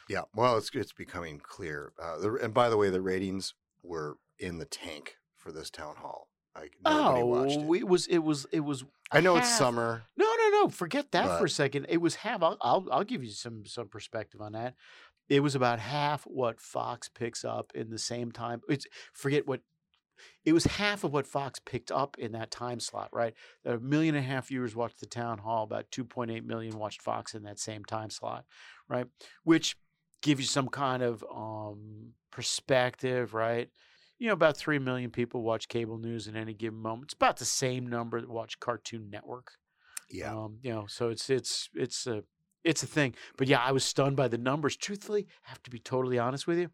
[0.08, 1.92] Yeah, well, it's it's becoming clear.
[2.00, 5.96] Uh, the, and by the way, the ratings were in the tank for this town
[5.96, 6.29] hall.
[6.54, 7.64] Like nobody watched it.
[7.68, 8.84] Oh, it was it was it was.
[9.12, 10.02] I know it's half- summer.
[10.16, 10.68] No, no, no.
[10.68, 11.86] Forget that for But- a second.
[11.88, 12.42] It was half.
[12.42, 14.74] I'll, I'll I'll give you some some perspective on that.
[15.28, 18.60] It was about half what Fox picks up in the same time.
[18.68, 19.60] It's forget what.
[20.44, 23.32] It was half of what Fox picked up in that time slot, right?
[23.64, 25.62] A million and a half viewers watched the town hall.
[25.64, 28.44] About 2.8 million watched Fox in that same time slot,
[28.86, 29.06] right?
[29.44, 29.76] Which
[30.20, 33.70] gives you some kind of um, perspective, right?
[34.20, 37.04] You know, about 3 million people watch cable news in any given moment.
[37.06, 39.52] It's about the same number that watch Cartoon Network.
[40.10, 42.22] Yeah, Um, you know, so it's it's it's a
[42.62, 43.14] it's a thing.
[43.38, 44.76] But yeah, I was stunned by the numbers.
[44.76, 46.68] Truthfully, I have to be totally honest with you.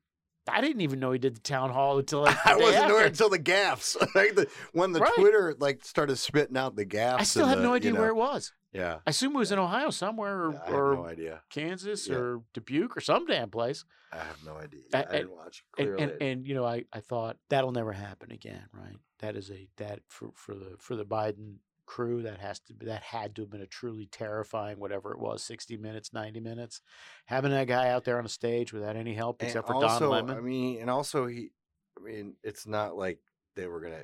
[0.48, 3.04] I didn't even know he did the town hall until like I wasn't after.
[3.04, 3.96] until the gaffs.
[4.14, 5.12] like the, when the Right.
[5.16, 7.20] Twitter like started spitting out the gaffs.
[7.20, 8.52] I still have the, no you idea know- where it was.
[8.76, 11.42] Yeah, I assume it was in Ohio somewhere or, I have or no idea.
[11.50, 12.16] Kansas Yeah.
[12.16, 13.84] or Dubuque or some damn place.
[14.12, 14.82] I have no idea.
[14.94, 15.64] I and- didn't watch.
[15.78, 16.02] And, Clearly.
[16.02, 18.96] and and you know, I, I thought that'll never happen again, right?
[19.20, 22.86] That is a that for for the for the Biden crew that has to be
[22.86, 26.80] that had to have been a truly terrifying whatever it was 60 minutes 90 minutes
[27.26, 30.00] having that guy out there on a stage without any help And except for also,
[30.00, 31.50] Don Lemon I mean, and also he,
[31.96, 33.20] I mean, it's not like
[33.54, 34.02] they were gonna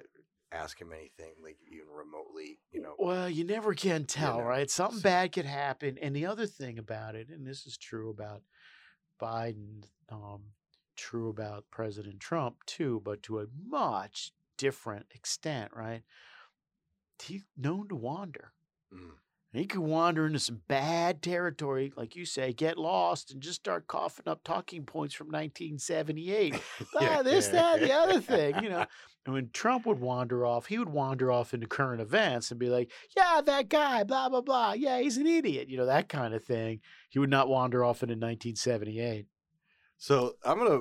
[0.52, 2.94] ask him anything like even remotely, you know.
[2.98, 4.70] Well, you never can tell, know, right?
[4.70, 5.98] Something so- bad could happen.
[6.00, 8.42] And the other thing about it, and this is true about
[9.20, 10.42] Biden, um,
[10.96, 16.02] true about President Trump too, but to a much different extent, right?
[17.22, 18.52] He's known to wander.
[18.92, 19.12] Mm.
[19.52, 23.86] He could wander into some bad territory, like you say, get lost and just start
[23.86, 26.54] coughing up talking points from 1978.
[27.00, 28.86] ah, this, that, the other thing, you know.
[29.24, 32.68] And when Trump would wander off, he would wander off into current events and be
[32.68, 34.72] like, yeah, that guy, blah, blah, blah.
[34.72, 36.80] Yeah, he's an idiot, you know, that kind of thing.
[37.08, 39.26] He would not wander off into 1978.
[39.96, 40.80] So I'm gonna.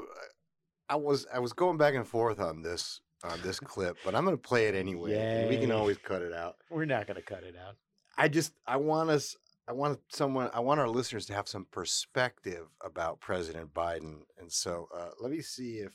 [0.90, 4.26] I was I was going back and forth on this on this clip, but I'm
[4.26, 5.12] gonna play it anyway.
[5.48, 6.56] we can always cut it out.
[6.72, 7.76] We're not going to cut it out.
[8.22, 9.36] I just I want us
[9.68, 14.52] I want someone I want our listeners to have some perspective about President Biden, and
[14.52, 15.92] so uh, let me see if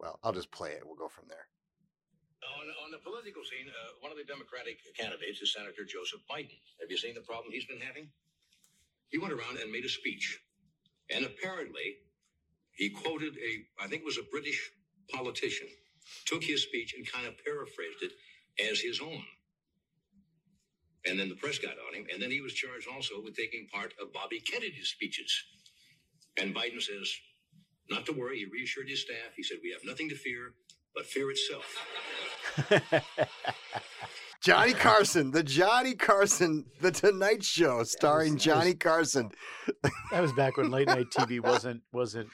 [0.00, 0.82] well I'll just play it.
[0.84, 1.46] We'll go from there.
[2.42, 6.58] On, on the political scene, uh, one of the Democratic candidates is Senator Joseph Biden.
[6.80, 8.08] Have you seen the problem he's been having?
[9.10, 10.42] He went around and made a speech,
[11.14, 12.02] and apparently,
[12.72, 14.72] he quoted a, I think it was a British
[15.14, 15.68] politician,
[16.26, 18.10] took his speech and kind of paraphrased it
[18.68, 19.22] as his own.
[21.06, 23.66] And then the press got on him, and then he was charged also with taking
[23.72, 25.32] part of Bobby Kennedy's speeches.
[26.38, 27.12] And Biden says,
[27.90, 28.38] not to worry.
[28.38, 29.32] He reassured his staff.
[29.36, 30.54] He said, We have nothing to fear
[30.94, 31.64] but fear itself.
[34.42, 39.30] Johnny Carson, the Johnny Carson, the Tonight Show, starring that was- Johnny Carson.
[40.10, 42.28] That was back when late night TV wasn't wasn't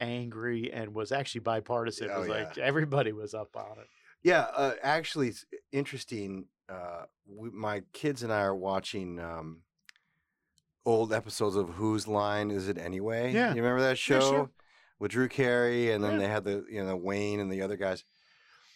[0.00, 2.08] angry and was actually bipartisan.
[2.10, 3.86] It Oh, was like everybody was up on it.
[4.22, 6.44] Yeah, uh, actually, it's interesting.
[6.68, 9.62] Uh, we, my kids and I are watching um,
[10.84, 13.32] old episodes of Whose Line Is It Anyway?
[13.32, 13.50] Yeah.
[13.50, 14.50] you remember that Yeah, show sure.
[14.98, 16.18] with Drew Carey, and then Yeah.
[16.18, 18.04] they had the you know Wayne and the other guys.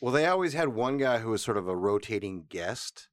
[0.00, 3.08] Well, they always had one guy who was sort of a rotating guest,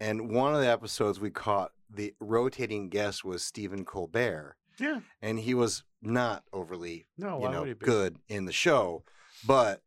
[0.00, 5.00] and one of the episodes we caught the rotating guest was Stephen Colbert, Yeah.
[5.20, 7.84] and he was not overly No, you know, would he be?
[7.84, 9.04] good in the show,
[9.46, 9.82] but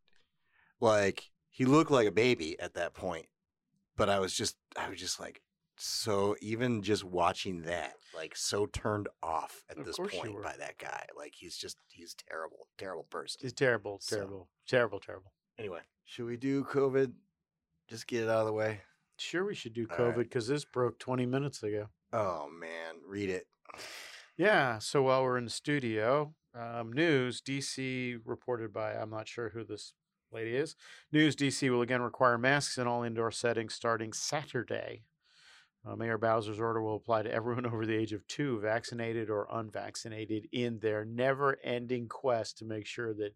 [0.80, 3.26] like he looked like a baby at that point.
[3.98, 5.42] But I was just, I was just like,
[5.78, 10.78] so even just watching that, like, so turned off at Of this point by that
[10.78, 11.06] guy.
[11.18, 13.42] Like, he's just, he's terrible, terrible person.
[13.44, 15.34] It's terrible, So- terrible, terrible, terrible.
[15.58, 17.14] Anyway, should we do COVID?
[17.90, 18.82] Just get it out of the way.
[19.18, 20.18] Sure, we should do All COVID right.
[20.18, 21.88] because this broke 20 minutes ago.
[22.12, 23.48] Oh man, read it.
[24.38, 24.80] Yeah.
[24.80, 29.64] So while we're in the studio, um, news DC reported by I'm not sure who
[29.64, 29.94] this
[30.36, 30.76] lady is.
[31.12, 35.04] News DC will again require masks in all indoor settings starting Saturday.
[35.88, 39.48] Uh, Mayor Bowser's order will apply to everyone over the age of two, vaccinated or
[39.52, 43.34] unvaccinated, in their never ending quest to make sure that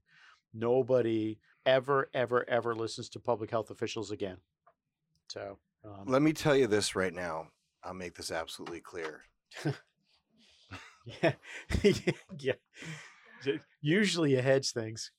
[0.54, 4.38] nobody ever, ever, ever listens to public health officials again.
[5.28, 7.50] So, um, Let me tell you this right now.
[7.84, 9.22] I'll make this absolutely clear.
[11.24, 11.34] yeah,
[12.40, 12.54] yeah.
[13.80, 15.12] Usually you hedge things.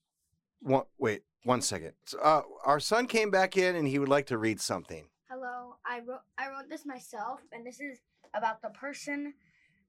[0.60, 1.92] One, wait, one second.
[2.22, 5.06] Uh, our son came back in and he would like to read something.
[5.28, 7.98] Hello, I wrote I wrote this myself, and this is
[8.34, 9.34] about the person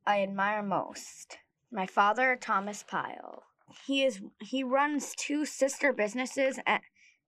[0.06, 1.38] I admire most.
[1.72, 3.44] My father, Thomas Pyle.
[3.86, 6.82] He is he runs two sister businesses, and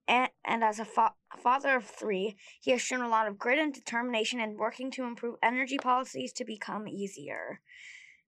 [0.07, 3.59] and, and as a fa- father of three, he has shown a lot of grit
[3.59, 7.61] and determination in working to improve energy policies to become easier.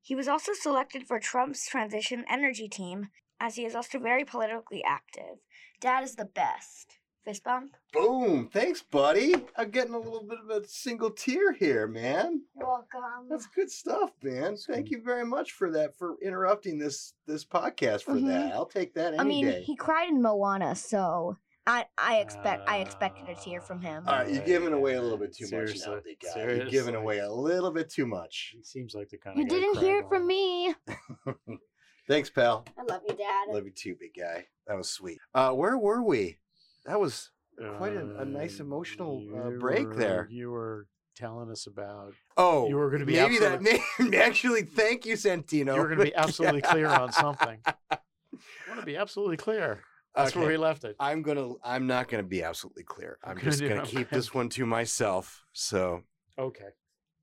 [0.01, 4.83] He was also selected for Trump's transition energy team, as he is also very politically
[4.85, 5.39] active.
[5.85, 6.97] Dad is the best.
[7.25, 7.75] Fist bump.
[7.93, 8.49] Boom.
[8.51, 9.35] Thanks, buddy.
[9.55, 12.41] I'm getting a little bit of a single tear here, man.
[12.55, 13.29] Welcome.
[13.29, 14.57] That's good stuff, man.
[14.57, 18.25] Thank you very much for that, for interrupting this this podcast for Mhm.
[18.29, 18.53] that.
[18.53, 19.61] I'll take that any I mean, day.
[19.61, 24.05] he cried in Moana, so I I expect I expected a tear from him.
[24.07, 25.99] All right, you're giving away a little bit too much now, Seriously.
[26.03, 26.41] big guy.
[26.55, 28.53] You're giving away a little bit too much.
[28.57, 30.73] He seems like the kind You of guy didn't hear it from me.
[32.07, 32.65] Thanks, pal.
[32.77, 33.47] I love you, Dad.
[33.49, 34.45] Love you too, big guy.
[34.67, 35.19] That was sweet.
[35.33, 36.37] Uh, where were we?
[36.85, 37.31] That was
[37.77, 40.27] quite a, a Uh, nice emotional uh, break were- there.
[40.29, 42.13] You were telling us about.
[42.37, 43.79] Oh, You were gonna be maybe that name.
[44.13, 45.73] Actually, thank you, Santino.
[45.75, 47.59] You were going to be absolutely clear on something.
[47.89, 48.01] What
[48.67, 49.79] want to be absolutely clear.
[50.15, 50.53] That's where Okay.
[50.53, 50.95] he left it.
[50.99, 51.53] I'm gonna.
[51.63, 53.17] I'm not gonna be absolutely clear.
[53.23, 55.43] I'm gonna just do- gonna I'm keep this one to myself.
[55.53, 56.03] So,
[56.39, 56.69] Okay.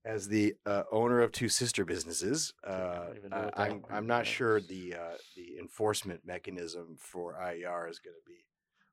[0.04, 3.84] As the uh, owner of two sister businesses, uh, don't even know I- I'm.
[3.90, 8.44] I'm not sure the uh, the enforcement mechanism for IER is going to be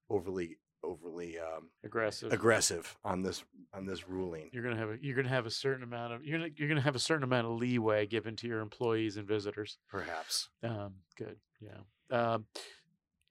[0.10, 2.32] overly overly um, Aggressive.
[2.32, 3.44] aggressive on this
[3.74, 4.50] on this ruling.
[4.54, 6.80] You're gonna have a you're gonna have a certain amount of you're gonna you're gonna
[6.82, 9.78] have a certain amount of leeway given to your employees and visitors.
[9.90, 10.50] Perhaps.
[10.64, 11.80] Um, good, yeah.
[12.12, 12.46] Um,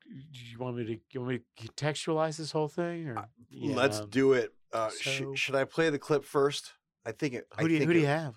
[0.07, 4.01] do you want me to you want me to contextualize this whole thing, or Let's
[4.01, 4.53] do it.
[4.73, 6.73] Uh, sh- should I play the clip first?
[7.09, 7.47] I think it.
[7.59, 8.35] Who do you think who do you have?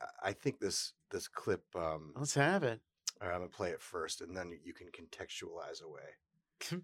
[0.00, 1.62] I- I think this this clip.
[1.76, 2.80] Um, Let's have it.
[3.20, 6.80] all right, I'm gonna play it first, and then you can contextualize away.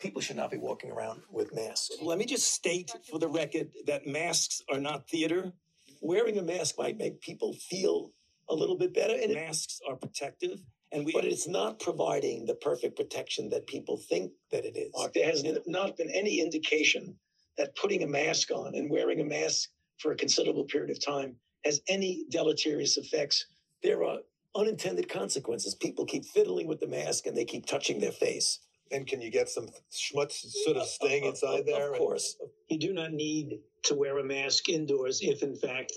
[0.00, 1.96] people should not be walking around with masks.
[2.02, 5.52] Let me just state for the record that masks are not theater.
[6.00, 8.12] Wearing a mask might make people feel
[8.48, 10.60] a little bit better, and masks are protective.
[10.92, 14.92] And we, but it's not providing the perfect protection that people think that it is.
[15.14, 17.18] There has not been any indication
[17.58, 21.36] that putting a mask on and wearing a mask for a considerable period of time
[21.64, 23.46] has any deleterious effects.
[23.82, 24.18] There are
[24.54, 25.74] unintended consequences.
[25.74, 28.60] People keep fiddling with the mask and they keep touching their face.
[28.92, 31.92] And can you get some schmutz sort of staying inside there?
[31.92, 32.36] Of course.
[32.68, 35.92] You do not need to wear a mask indoors if, in fact,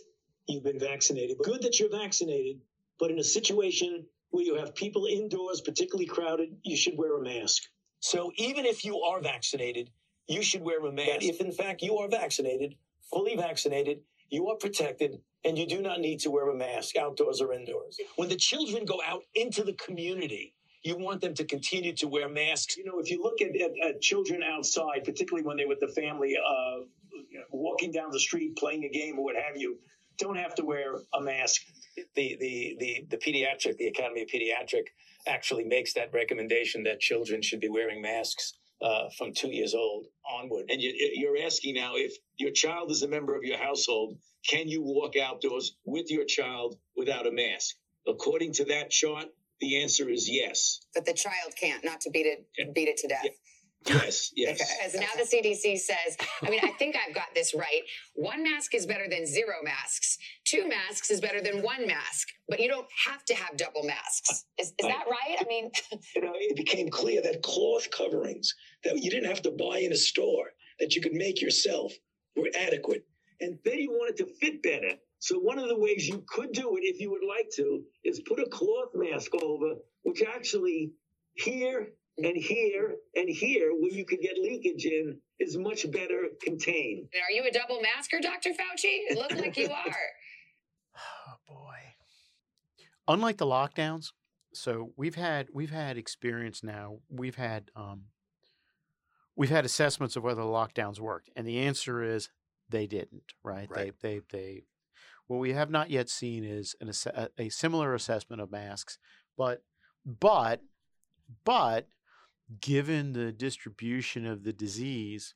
[0.48, 1.38] you've been vaccinated.
[1.44, 2.62] Good that you're vaccinated,
[3.00, 7.24] but in a situation where you have people indoors, particularly crowded, you should wear a
[7.24, 7.64] mask.
[8.00, 9.90] So even if you are vaccinated,
[10.28, 11.12] you should wear a mask.
[11.14, 12.76] But if, in fact, you are vaccinated,
[13.12, 17.42] fully vaccinated, you are protected, and you do not need to wear a mask outdoors
[17.42, 17.98] or indoors.
[18.16, 22.30] When the children go out into the community, you want them to continue to wear
[22.30, 22.78] masks.
[22.78, 25.88] You know, if you look at, at, at children outside, particularly when they're with the
[25.90, 26.80] family, uh,
[27.30, 29.80] you know, walking down the street, playing a game or what have you,
[30.18, 31.62] don't have to wear a mask.
[32.16, 34.88] The, the, the, the pediatric, the Academy of Pediatric
[35.28, 40.06] actually makes that recommendation that children should be wearing masks uh, from two years old
[40.40, 40.66] onward.
[40.70, 44.68] And you, you're asking now if your child is a member of your household, can
[44.68, 47.76] you walk outdoors with your child without a mask?
[48.08, 49.26] According to that chart,
[49.60, 50.80] the answer is yes.
[50.94, 53.26] But the child can't, not to beat it, beat it to death.
[53.88, 54.58] Yes, yes.
[54.58, 57.82] Because now the CDC says, I mean, I think I've got this right.
[58.16, 60.18] One mask is better than zero masks.
[60.46, 62.28] Two masks is better than one mask.
[62.50, 64.46] But you don't have to have double masks.
[64.60, 65.38] Is, is that right?
[65.40, 65.72] I mean,
[66.16, 69.92] you know, it became clear that cloth coverings that you didn't have to buy in
[69.92, 71.94] a store, that you could make yourself,
[72.36, 73.06] were adequate.
[73.42, 74.96] And then you wanted to fit better.
[75.20, 78.22] So one of the ways you could do it, if you would like to, is
[78.22, 80.92] put a cloth mask over, which actually
[81.34, 87.08] here and here and here, where you could get leakage in, is much better contained.
[87.14, 88.52] are you a double masker, Dr.
[88.52, 89.02] Fauci?
[89.10, 89.96] It looked like you are.
[90.96, 91.76] Oh boy.
[93.08, 94.08] Unlike the lockdowns,
[94.54, 96.98] so we've had we've had experience now.
[97.10, 98.06] We've had um
[99.36, 102.30] we've had assessments of whether the lockdowns worked, and the answer is
[102.70, 103.34] they didn't.
[103.44, 103.70] Right?
[103.70, 103.94] Right.
[104.02, 104.64] They they they.
[105.28, 108.98] What we have not yet seen is an asse- a, a similar assessment of masks,
[109.38, 109.62] but
[110.06, 110.62] but
[111.44, 111.88] but
[112.62, 115.36] given the distribution of the disease,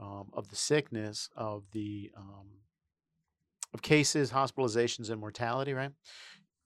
[0.00, 2.48] um, of the sickness, of the um,
[3.74, 5.92] of cases, hospitalizations, and mortality, right?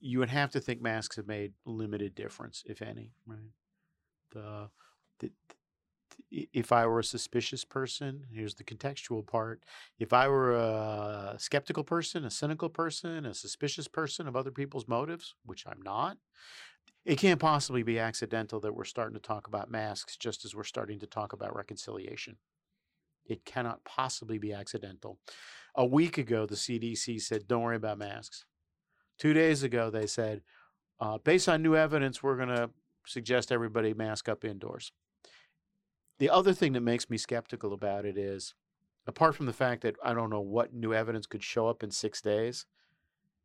[0.01, 3.51] You would have to think masks have made limited difference, if any, right?
[4.33, 4.71] The,
[5.21, 5.33] the
[6.33, 9.65] i- if I were a suspicious person, here's the contextual part.
[9.99, 14.89] If I were a skeptical person, a cynical person, a suspicious person of other people's
[14.89, 16.19] motives, which I'm not,
[17.05, 20.65] it can't possibly be accidental that we're starting to talk about masks just as we're
[20.65, 22.37] starting to talk about reconciliation.
[23.27, 25.19] It cannot possibly be accidental.
[25.75, 28.45] A week ago, the CDC said, don't worry about masks.
[29.19, 30.43] Two days ago, they said,
[30.99, 32.71] uh, based on new evidence, we're going to
[33.07, 34.93] suggest everybody mask up indoors.
[36.19, 38.55] The other thing that makes me skeptical about it is,
[39.07, 41.91] apart from the fact that I don't know what new evidence could show up in
[41.91, 42.67] six days,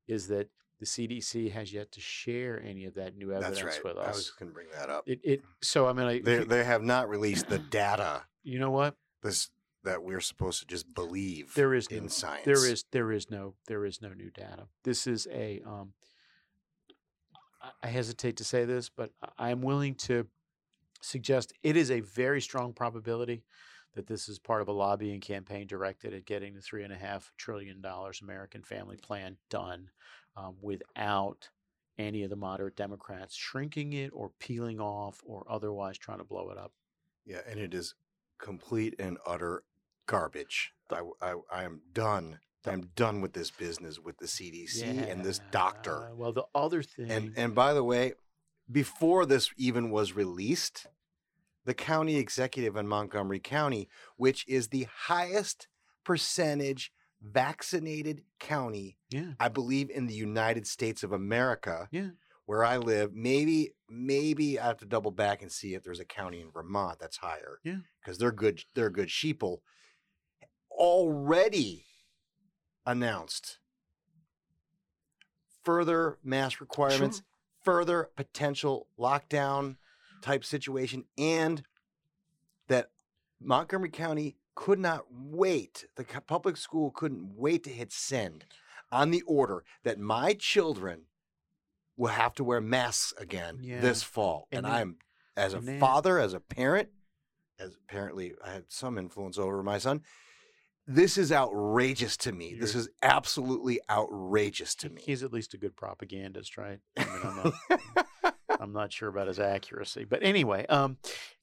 [0.07, 3.95] is that the CDC has yet to share any of that new evidence That's right.
[3.95, 4.15] with I us.
[4.15, 5.07] was going to bring that up.
[5.07, 8.23] It, it so I mean, I, They they have not released the data.
[8.43, 8.95] you know what?
[9.23, 9.49] This
[9.83, 11.53] that we're supposed to just believe.
[11.53, 12.45] There is in no, science.
[12.45, 14.67] There is there is no there is no new data.
[14.83, 15.93] This is a um,
[17.61, 20.27] I- I hesitate to say this, but I'm willing to
[21.01, 23.43] suggest it is a very strong probability
[23.93, 26.97] that this is part of a lobbying campaign directed at getting the three and a
[26.97, 29.89] half trillion dollars American Family Plan done
[30.37, 31.49] um, without
[31.97, 36.49] any of the moderate Democrats shrinking it or peeling off or otherwise trying to blow
[36.49, 36.73] it up.
[37.25, 37.95] Yeah, and it is
[38.37, 39.63] complete and utter
[40.05, 40.73] garbage.
[40.91, 42.39] I, I, I am done.
[42.67, 46.09] I'm done with this business with the CDC and this doctor.
[46.09, 48.13] Uh, well, the other thing, And and by the way,
[48.71, 50.87] before this even was released,
[51.65, 55.67] the county executive in Montgomery County, which is the highest
[56.03, 56.91] percentage
[57.25, 59.33] vaccinated county, Yeah.
[59.39, 62.09] I believe, in the United States of America, Yeah.
[62.45, 63.13] where I live.
[63.13, 66.99] Maybe, maybe I have to double back and see if there's a county in Vermont
[66.99, 67.59] that's higher.
[67.63, 67.79] Yeah.
[68.01, 68.63] because they're good.
[68.75, 69.61] They're good sheeple.
[70.69, 71.85] Already
[72.85, 73.57] announced
[75.63, 77.23] further mask requirements,
[77.63, 79.77] further potential lockdown
[80.21, 81.63] type situation, and
[82.67, 82.91] that
[83.39, 85.85] Montgomery County could not wait.
[85.95, 88.45] The public school couldn't wait to hit send
[88.91, 91.03] on the order that my children
[91.97, 93.81] will have to wear masks again Yeah.
[93.81, 94.47] this fall.
[94.51, 94.97] And And, then- I'm,
[95.37, 96.89] as a then- father, as a parent,
[97.59, 100.03] as apparently I had some influence over my son.
[100.87, 102.53] This is outrageous to me.
[102.53, 105.01] This You're- is absolutely outrageous to me.
[105.03, 106.79] He's at least a good propagandist, right?
[106.97, 107.35] I mean, I'm
[108.23, 110.97] not, I'm not sure about his accuracy, but anyway, um,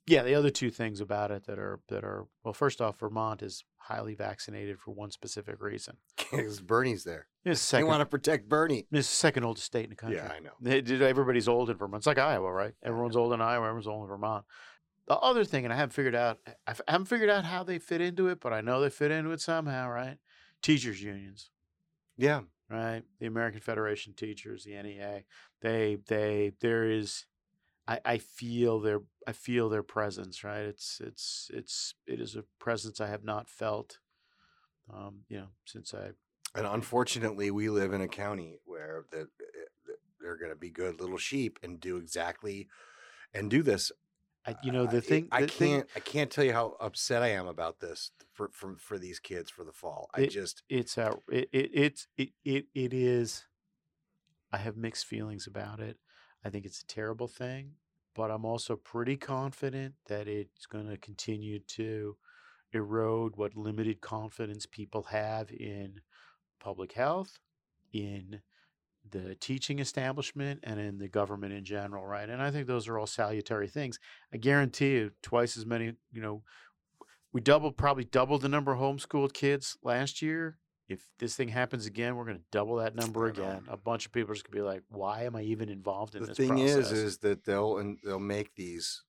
[0.07, 3.43] yeah, the other two things about it that are that are well, first off, Vermont
[3.43, 5.97] is highly vaccinated for one specific reason.
[6.33, 7.27] Because Bernie's there.
[7.45, 8.87] It's They want to protect Bernie.
[8.91, 10.19] it's the second oldest state in the country.
[10.19, 11.07] Yeah, I know.
[11.07, 12.01] Everybody's old in Vermont.
[12.01, 12.73] It's like Iowa, right?
[12.83, 13.67] Everyone's old in Iowa.
[13.67, 14.45] Everyone's old in Vermont.
[15.09, 18.01] The other thing, and I haven't figured out, I haven't figured out how they fit
[18.01, 20.17] into it, but I know they fit into it somehow, right?
[20.63, 21.51] Teachers unions,
[22.17, 22.43] Yeah.
[22.71, 23.03] right?
[23.19, 25.25] The American Federation of Teachers, the NEA.
[25.61, 27.27] They, they, there is,
[27.89, 30.63] I, I feel their, I feel their presence, right?
[30.65, 33.99] It's, it's, it's, it is a presence I have not felt,
[34.93, 36.11] um, you know, since I
[36.55, 41.01] And unfortunately, we live in a county where the, eh, they're going to be good
[41.01, 42.69] little sheep and do exactly
[43.35, 43.91] and do this.
[44.47, 47.23] I, you know, the thing I the thing- can't I can't tell you how upset
[47.23, 50.09] I am about this for for, for these kids for the fall.
[50.15, 53.45] I It- just it's out it, it it's it, it it is
[54.53, 55.97] i have mixed feelings about it
[56.45, 57.73] i think it's a terrible thing
[58.15, 62.17] but i'm also pretty confident that it's going to continue to
[62.73, 66.01] erode what limited confidence people have in
[66.61, 67.39] public health
[67.93, 68.41] in
[69.11, 72.99] the teaching establishment and in the government in general right and i think those are
[72.99, 73.99] all salutary things
[74.33, 76.43] i guarantee you twice as many you know
[77.33, 80.59] we doubled probably doubled the number of homeschooled kids last year.
[80.89, 83.65] If this thing happens again, we're going to double that number again.
[83.69, 86.15] A bunch of people are just going to be like, "Why am I even involved
[86.15, 86.91] in the this?" The thing process?
[86.91, 89.05] is is that they'll and they'll make these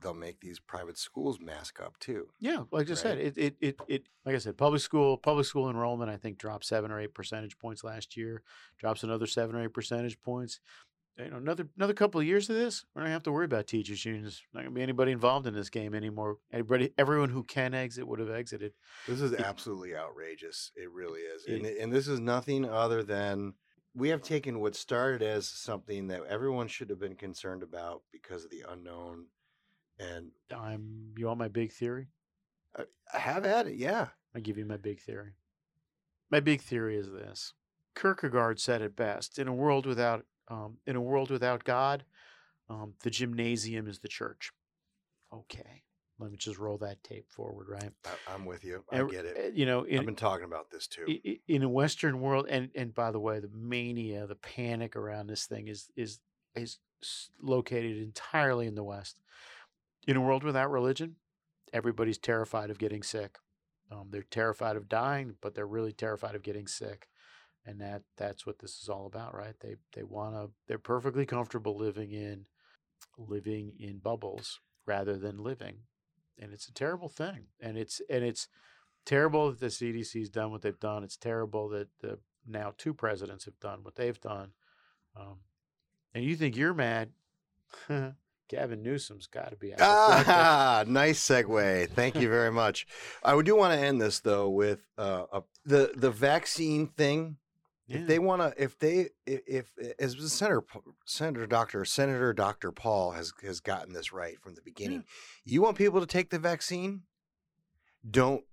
[0.00, 2.28] they'll make these private schools mask up too.
[2.38, 5.70] yeah, like I said, it, it it it like I said, public school public school
[5.70, 8.42] enrollment I think dropped seven or eight percentage points last year.
[8.78, 10.60] Drops another seven or eight percentage points.
[11.18, 13.44] You know, another another couple of years of this, we're not gonna have to worry
[13.44, 14.42] about teachers unions.
[14.52, 16.38] Not gonna be anybody involved in this game anymore.
[16.52, 18.72] Everybody, everyone who can exit would have exited.
[19.06, 20.72] This is It- absolutely outrageous.
[20.74, 21.44] It really is.
[21.46, 23.54] It- and, and this is nothing other than
[23.94, 28.44] we have taken what started as something that everyone should have been concerned about because
[28.44, 29.26] of the unknown.
[30.00, 31.12] And I'm.
[31.16, 32.08] You want my big theory?
[32.76, 34.08] Uh, I have had it, yeah.
[34.34, 35.34] I give you my big theory.
[36.28, 37.52] My big theory is this:
[37.94, 39.38] Kierkegaard said it best.
[39.38, 42.04] In a world without, um, in a world without God,
[42.68, 44.52] um, the gymnasium is the church.
[45.32, 45.82] Okay,
[46.18, 47.90] let me just roll that tape forward, right?
[48.04, 48.84] I, I'm with you.
[48.90, 49.54] I And, get it.
[49.54, 51.04] You know, I've been talking about this too.
[51.48, 55.46] in a Western world, and and by the way, the mania, the panic around this
[55.46, 56.20] thing is is
[56.54, 56.78] is
[57.42, 59.20] located entirely in the West.
[60.06, 61.16] In a world without religion,
[61.72, 63.38] everybody's terrified of getting sick.
[63.90, 67.08] Um, they're terrified of dying, but they're really terrified of getting sick,
[67.66, 69.54] and that that's what this is all about, right?
[69.60, 70.50] They they want to.
[70.66, 72.46] They're perfectly comfortable living in
[73.18, 75.78] living in bubbles rather than living,
[76.38, 77.46] and it's a terrible thing.
[77.60, 78.48] And it's and it's
[79.04, 81.04] terrible that the CDC's done what they've done.
[81.04, 84.50] It's terrible that the now two presidents have done what they've done.
[85.16, 85.38] Um,
[86.14, 87.10] and you think you're mad?
[88.48, 90.28] Gavin Newsom's got to be apoplectic.
[90.28, 91.88] Ah, nice segue.
[91.90, 92.86] Thank you very much.
[93.22, 97.38] I do want to end this though with uh, a, the the vaccine thing.
[97.86, 97.98] Yeah.
[97.98, 99.42] If they want to, if they, if,
[99.76, 100.64] if as the Senator
[101.04, 105.04] Senator Doctor Senator Doctor Paul has has gotten this right from the beginning.
[105.44, 107.02] You want people to take the vaccine?
[108.10, 108.44] Don't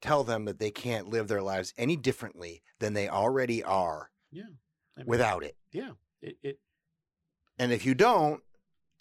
[0.00, 4.42] tell them that they can't live their lives any differently than they already are yeah,
[4.96, 5.56] I mean, without it.
[5.70, 5.92] yeah.
[6.20, 6.58] It, it
[7.58, 8.42] And if you don't,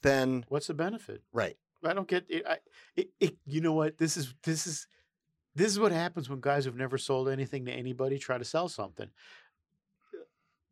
[0.03, 1.23] then what's the benefit?
[1.33, 1.57] right.
[1.83, 2.43] I don't get it.
[2.47, 2.57] I,
[2.95, 3.37] it, it.
[3.47, 3.97] You know what?
[3.97, 4.87] This is this is
[5.55, 8.69] this is what happens when guys who've never sold anything to anybody try to sell
[8.69, 9.09] something.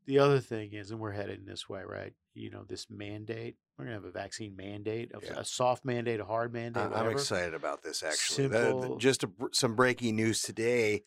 [0.10, 2.14] The other thing is, and we're headed in this way, right?
[2.34, 3.58] You know, this mandate.
[3.78, 5.40] We're gonna have a vaccine mandate, a, Yeah.
[5.42, 6.92] a soft mandate, a hard mandate.
[6.92, 8.48] I- I'm excited about this actually.
[8.48, 11.04] The- just a, some breaking news today.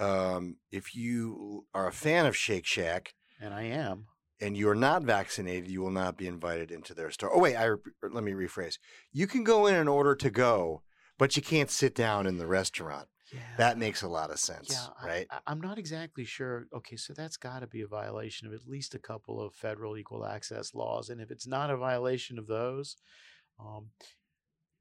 [0.00, 4.06] Um, if you are a fan of Shake Shack, and I am.
[4.40, 7.30] and you are not vaccinated, you will not be invited into their store.
[7.34, 7.68] Oh wait, I
[8.02, 8.78] let me rephrase.
[9.12, 10.82] You can go in and order to go,
[11.18, 13.08] but you can't sit down in the restaurant.
[13.32, 13.40] Yeah.
[13.58, 15.26] That makes a lot of sense, Yeah, right?
[15.30, 16.66] I, I'm not exactly sure.
[16.74, 19.96] Okay, so that's got to be a violation of at least a couple of federal
[19.96, 22.96] equal access laws, and if it's not a violation of those,
[23.60, 23.90] um,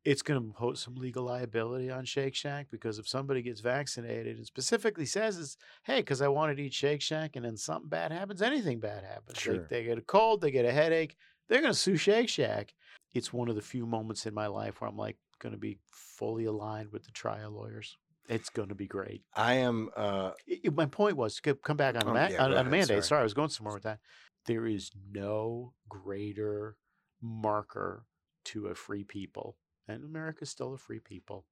[0.05, 4.37] it's going to impose some legal liability on Shake Shack because if somebody gets vaccinated
[4.37, 7.89] and specifically says it's hey, because I wanted to eat Shake Shack, and then something
[7.89, 9.43] bad happens, anything bad happens.
[9.43, 11.17] They- They, get a cold, they get a headache,
[11.49, 12.73] they're going to sue Shake Shack.
[13.13, 15.79] It's one of the few moments in my life where I'm like going to be
[15.91, 17.97] fully aligned with the trial lawyers.
[18.27, 19.23] It's going to be great.
[19.35, 19.89] I am.
[19.95, 20.31] Uh,
[20.73, 22.87] my point was to come back on, a Oh, ma- yeah, on, on ahead, mandate.
[22.87, 23.03] sorry.
[23.03, 23.19] Sorry.
[23.21, 23.99] I was going somewhere with that.
[24.45, 26.75] There is no greater
[27.21, 28.05] marker
[28.45, 29.57] to a free people,
[29.87, 31.45] and America's still a free people.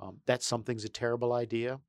[0.00, 1.80] Um, that something's a terrible idea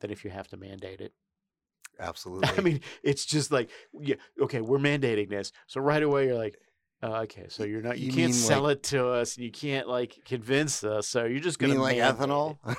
[0.00, 1.12] than if you have to mandate it.
[2.00, 2.48] absolutely.
[2.56, 6.56] I mean, it's just like, yeah, okay, we're mandating this, so right away you're like.
[7.02, 9.50] Uh, okay, so you're not you, you can't sell like- it to us and you
[9.50, 12.58] can't like convince us, so you're just gonna mean like ethanol?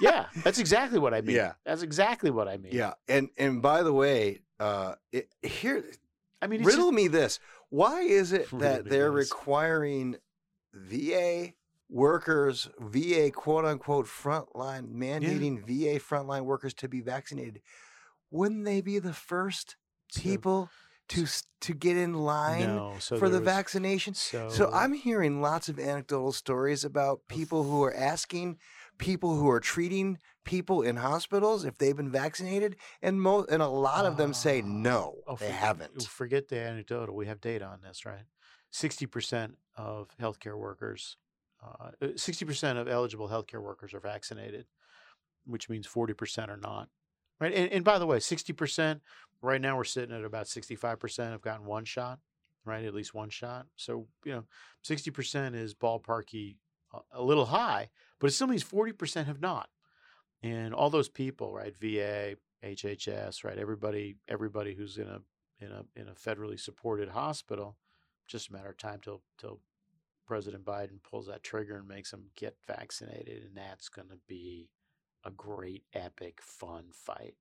[0.00, 1.36] Yeah, that's exactly what I mean.
[1.36, 1.52] Yeah.
[1.64, 2.72] That's exactly what I mean.
[2.74, 5.84] yeah, and and by the way, uh, it, here
[6.42, 7.38] I mean, it's riddle just- me this:
[7.70, 10.16] Why is it that they're requiring
[10.74, 11.52] VA
[11.88, 17.62] workers, VA quote unquote frontline, mandating VA frontline workers to be vaccinated?
[18.30, 19.76] Wouldn't they be the first
[20.14, 20.68] people
[21.12, 21.26] to
[21.60, 24.14] to get in line No, so for the was- vaccination?
[24.14, 28.58] So, So I'm hearing lots of anecdotal stories about people who are asking
[28.98, 33.68] people who are treating people in hospitals if they've been vaccinated, and mo- and a
[33.68, 36.02] lot of them say no, Oh, they forget- haven't.
[36.04, 37.14] Forget the anecdotal.
[37.14, 38.24] We have data on this, right?
[38.70, 41.16] Sixty percent of healthcare workers,
[41.62, 44.66] uh, sixty percent of eligible healthcare workers are vaccinated,
[45.44, 46.88] which means forty percent are not.
[47.40, 49.02] Right, and, and by the way, sixty percent.
[49.42, 52.20] Right now, we're sitting at about sixty-five percent have gotten one shot,
[52.64, 52.84] right?
[52.84, 53.66] At least one shot.
[53.76, 54.44] So you know,
[54.82, 56.56] sixty percent is ballparky,
[56.94, 57.90] uh, a little high,
[58.20, 59.68] but it still means forty percent have not.
[60.42, 61.76] And all those people, right?
[61.76, 63.58] VA, HHS, right?
[63.58, 65.20] Everybody, everybody who's in a
[65.58, 67.76] in a in a federally supported hospital,
[68.26, 69.60] just a matter of time till till
[70.26, 74.68] President Biden pulls that trigger and makes them get vaccinated, and that's going to be
[75.24, 77.34] a great, epic, fun fight.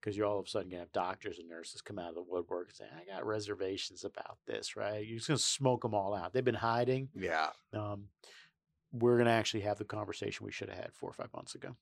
[0.00, 2.22] Because you're all of a sudden gonna have doctors and nurses come out of the
[2.22, 5.06] woodwork and say, "I got reservations about this." Right?
[5.06, 6.32] You're just gonna smoke them all out.
[6.32, 7.10] They've been hiding.
[7.14, 7.50] Yeah.
[7.72, 8.08] Um,
[8.92, 11.76] we're gonna actually have the conversation we should have had four or five months ago.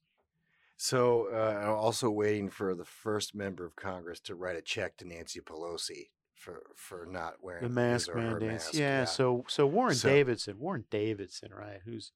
[0.76, 4.96] So uh, I'm also waiting for the first member of Congress to write a check
[4.98, 8.66] to Nancy Pelosi for for not wearing the mask mandates.
[8.66, 8.74] mask.
[8.74, 11.80] Yeah, So so Warren So- Davidson, Warren Davidson, right?
[11.84, 12.12] Who's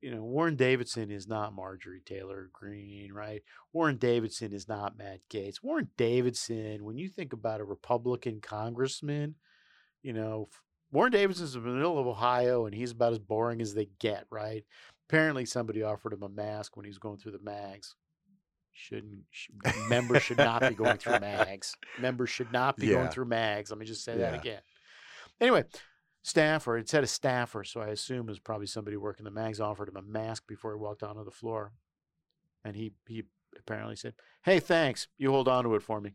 [0.00, 3.42] you know Warren Davidson is not Marjorie Taylor Greene, right?
[3.72, 5.62] Warren Davidson is not Matt Gaetz.
[5.62, 9.36] Warren Davidson, when you think about a Republican congressman,
[10.02, 10.48] you know
[10.92, 14.26] Warren Davidson's in the middle of Ohio, and he's about as boring as they get,
[14.30, 14.64] right?
[15.08, 17.96] Apparently, somebody offered him a mask when he was going through the mags.
[18.72, 19.48] Shouldn't sh-
[19.88, 21.76] members should not be going through mags.
[21.98, 23.70] Members should not be going through mags.
[23.70, 24.60] Let me just say that again.
[25.40, 25.64] Anyway,
[26.22, 26.78] staffer.
[26.78, 29.88] It said a staffer, so I assume it was probably somebody working the mags offered
[29.88, 31.72] him a mask before he walked onto the floor,
[32.64, 33.24] and he he
[33.58, 34.14] apparently said,
[34.44, 35.08] "Hey, thanks.
[35.18, 36.14] You hold on to it for me."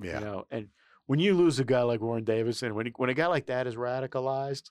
[0.00, 0.18] Yeah.
[0.18, 0.68] You know, and
[1.06, 3.66] when you lose a guy like Warren Davidson, when he, when a guy like that
[3.66, 4.70] is radicalized,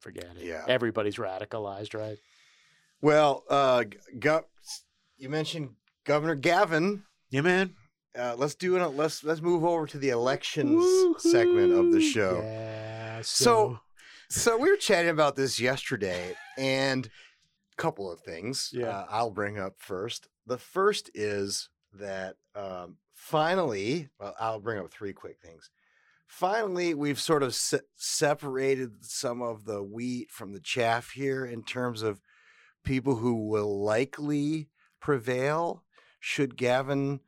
[0.00, 0.44] forget it.
[0.44, 0.64] Yeah.
[0.68, 2.18] Everybody's radicalized, right?
[3.00, 4.44] Well, uh, g- gov-
[5.16, 5.70] you mentioned
[6.04, 7.04] Governor Gavin.
[7.30, 7.74] Yeah, man.
[8.16, 8.86] Uh, let's do it.
[8.88, 10.84] Let's let's move over to the elections
[11.22, 12.40] segment of the show.
[12.42, 13.22] Yeah.
[13.22, 13.80] So, so
[14.58, 18.70] we were chatting about this yesterday, and a couple of things.
[18.72, 18.88] Yeah.
[18.88, 20.28] uh, I'll bring up first.
[20.46, 25.70] The first is that um, finally, well, I'll bring up three quick things.
[26.26, 31.62] Finally, we've sort of se- separated some of the wheat from the chaff here in
[31.62, 32.22] terms of
[32.84, 34.68] people who will likely
[34.98, 35.84] prevail
[36.20, 37.20] should Gavin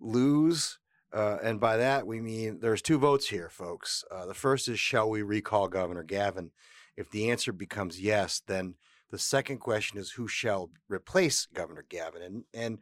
[0.00, 0.78] lose.
[1.12, 4.04] Uh, and by that, we mean there's two votes here, folks.
[4.10, 6.50] Uh, the first is shall we recall Governor Gavin?
[6.96, 8.74] If the answer becomes yes, then
[9.10, 12.22] the second question is who shall replace Governor Gavin?
[12.22, 12.78] And, and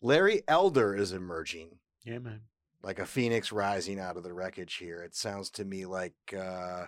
[0.00, 2.42] Larry Elder is emerging yeah, man.
[2.82, 5.02] like a phoenix rising out of the wreckage here.
[5.02, 6.86] It sounds to me like uh,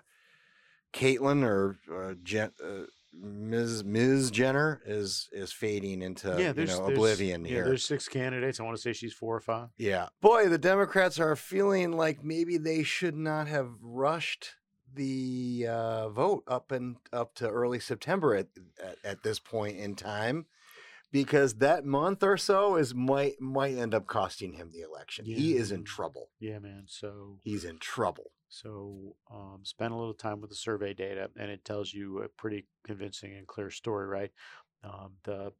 [0.92, 2.84] Caitlyn or uh, Jen, uh,
[3.22, 3.84] Ms.
[3.84, 4.30] Ms.
[4.30, 7.64] Jenner is is fading into yeah, you there's, know there's- oblivion yeah, here.
[7.64, 8.60] There's six candidates.
[8.60, 9.68] I want to say she's four or five.
[9.78, 10.08] Yeah.
[10.20, 14.54] Boy, the Democrats are feeling like maybe they should not have rushed
[14.92, 18.48] the uh, vote up and up to early September at,
[18.82, 20.46] at at this point in time
[21.10, 25.24] because that month or so is might might end up costing him the election.
[25.24, 26.30] He is in trouble.
[26.40, 26.84] Yeah, man.
[26.86, 28.32] So He's in trouble.
[28.54, 32.28] So um, spend a little time with the survey data, and it tells you a
[32.28, 34.30] pretty convincing and clear story, right?
[34.84, 35.52] Um, the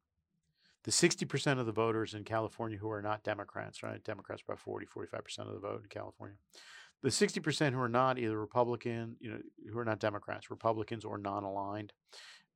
[0.85, 4.05] the 60% of the voters in California who are not Democrats, right?
[4.05, 6.37] Democrats about 40, 45% of the vote in California.
[7.03, 9.39] The 60% who are not either Republican, you know,
[9.73, 11.95] who are not Democrats, Republicans or non-aligned.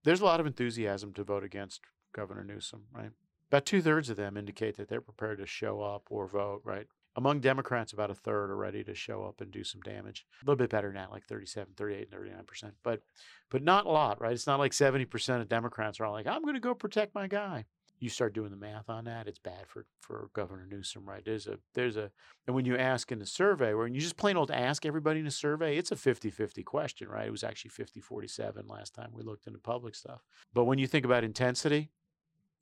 [0.04, 1.80] There's a lot of enthusiasm to vote against
[2.14, 3.10] Governor Newsom, right?
[3.50, 6.86] About two thirds of them indicate that they're prepared to show up or vote, right?
[7.18, 10.24] Among Democrats, about a third are ready to show up and do some damage.
[10.40, 12.72] A little bit better now, like 37, 38, 39%.
[12.84, 13.02] But
[13.50, 14.32] but not a lot, right?
[14.32, 17.26] It's not like 70% of Democrats are all like, I'm going to go protect my
[17.26, 17.64] guy.
[17.98, 21.24] You start doing the math on that, it's bad for, for Governor Newsom, right?
[21.24, 22.12] There's a there's a
[22.46, 25.26] and when you ask in the survey, when you just plain old ask everybody in
[25.26, 27.26] a survey, it's a 50-50 question, right?
[27.26, 30.22] It was actually 50-47 last time we looked into public stuff.
[30.54, 31.90] But when you think about intensity,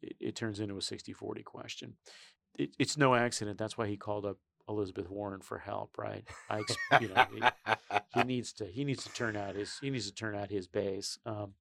[0.01, 1.97] it, it turns into a 60-40 question.
[2.59, 3.59] It, it's no accident.
[3.59, 4.39] That's why he called up
[4.69, 6.25] Elizabeth Warren for help, right?
[6.51, 6.63] I,
[7.01, 7.43] you know, he,
[8.15, 10.67] he needs to he needs to turn out his he needs to turn out his
[10.67, 11.19] base.
[11.27, 11.55] Um,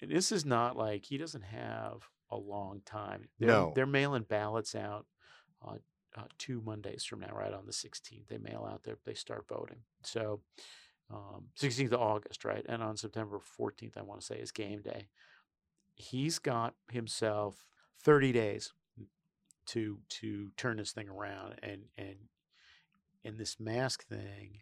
[0.00, 3.28] and this is not like he doesn't have a long time.
[3.38, 3.72] They're, No.
[3.74, 5.06] they're mailing ballots out
[5.66, 5.76] uh,
[6.16, 8.26] uh, two Mondays from now, right on the 16th.
[8.28, 9.78] They mail out their they start voting.
[10.02, 10.40] So
[11.10, 12.64] um, 16th of August, right?
[12.68, 15.08] And on September 14th, I want to say is game day.
[15.94, 17.66] He's got himself
[18.02, 18.72] 30 days
[19.72, 22.16] to to turn this thing around and and
[23.24, 24.58] and this mask thing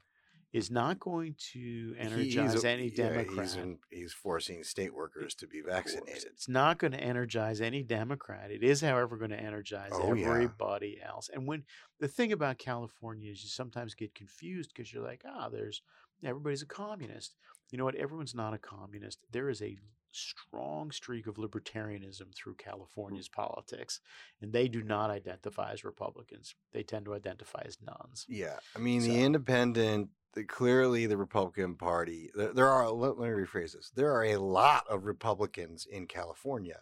[0.52, 3.38] is not going to energize he's, any yeah, Democrat.
[3.46, 6.24] he's, in- he's forcing state workers to be vaccinated.
[6.34, 8.50] It's not going to energize any Democrat.
[8.50, 10.26] It is, however, going to energize Oh, yeah.
[10.28, 11.30] everybody else.
[11.32, 11.62] And when
[12.00, 15.82] the thing about California is you sometimes get confused because you're like, ah, there's
[16.24, 17.36] everybody's a communist.
[17.70, 17.94] You know what?
[17.94, 19.20] Everyone's not a communist.
[19.30, 19.76] There is a
[20.12, 23.32] strong streak of libertarianism through California's mm.
[23.32, 24.00] politics,
[24.40, 26.54] and they do not identify as Republicans.
[26.72, 28.26] They tend to identify as nuns.
[28.28, 32.30] Yeah, I mean So- the independent, the, clearly the Republican Party.
[32.34, 32.90] There, there are.
[32.90, 33.90] Let, let me rephrase this.
[33.94, 36.80] There are a lot of Republicans in California,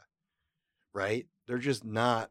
[0.92, 1.26] right?
[1.46, 2.30] They're just not.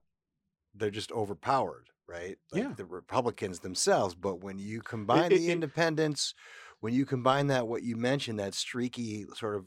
[0.75, 2.37] They're just overpowered, right?
[2.51, 2.73] Like Yeah.
[2.75, 4.13] the Republicans themselves.
[4.13, 6.35] But when you combine it- the it- independents,
[6.81, 9.65] when you combine that, what you mentioned, that streaky sort of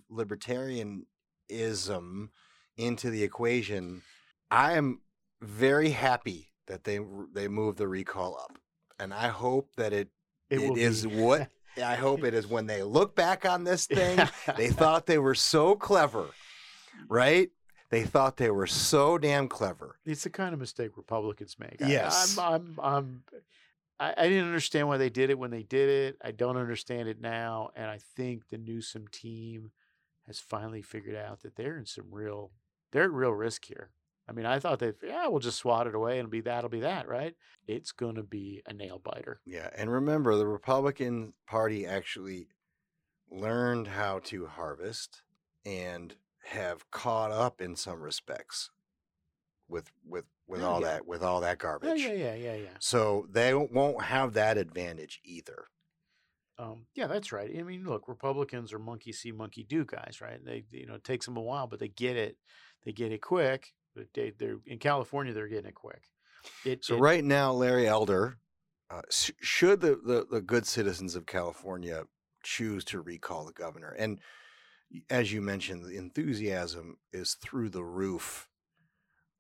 [1.50, 2.28] libertarianism
[2.76, 4.02] into the equation,
[4.50, 5.00] I am
[5.42, 7.00] very happy that they
[7.32, 8.58] they moved the recall up,
[8.98, 10.08] and I hope that it
[10.48, 11.48] It it is be- what
[11.82, 14.18] I hope it is when they look back on this thing,
[14.56, 16.26] they thought they were so clever,
[17.08, 17.48] right?
[17.90, 19.96] They thought they were so damn clever.
[20.04, 21.80] It's the kind of mistake Republicans make.
[21.82, 22.38] I- Yes.
[22.38, 23.22] I'm, I'm, I'm,
[23.98, 26.16] I, I didn't understand why they did it when they did it.
[26.22, 27.70] I don't understand it now.
[27.74, 29.70] And I think the Newsom team
[30.30, 32.52] has finally figured out that they're in some real,
[32.92, 33.90] they're at real risk here.
[34.28, 36.70] I mean, I thought that, yeah, we'll just swat it away and it'll be that'll
[36.70, 37.34] be that, right?
[37.66, 39.40] It's going to be a nail biter.
[39.44, 42.46] Yeah, and remember the Republican Party actually
[43.30, 45.22] learned how to harvest
[45.64, 46.14] and
[46.44, 48.70] have caught up in some respects
[49.68, 50.86] with with with Yeah, all yeah.
[50.88, 52.00] that with all that garbage.
[52.00, 52.68] yeah, yeah, yeah, yeah.
[52.78, 55.66] So they won't have that advantage either.
[56.60, 57.50] Um, yeah, that's right.
[57.58, 60.44] I mean, look, Republicans are monkey see, monkey do guys, right?
[60.44, 62.36] They, you know, it takes them a while, but they get it.
[62.84, 63.72] They get it quick.
[63.96, 66.02] But they, they're in California, they're getting it quick.
[66.64, 68.38] It, So it- right now, Larry Elder,
[68.90, 72.04] uh, should the, the the good citizens of California
[72.42, 74.20] choose to recall the governor, and
[75.08, 78.48] as you mentioned, the enthusiasm is through the roof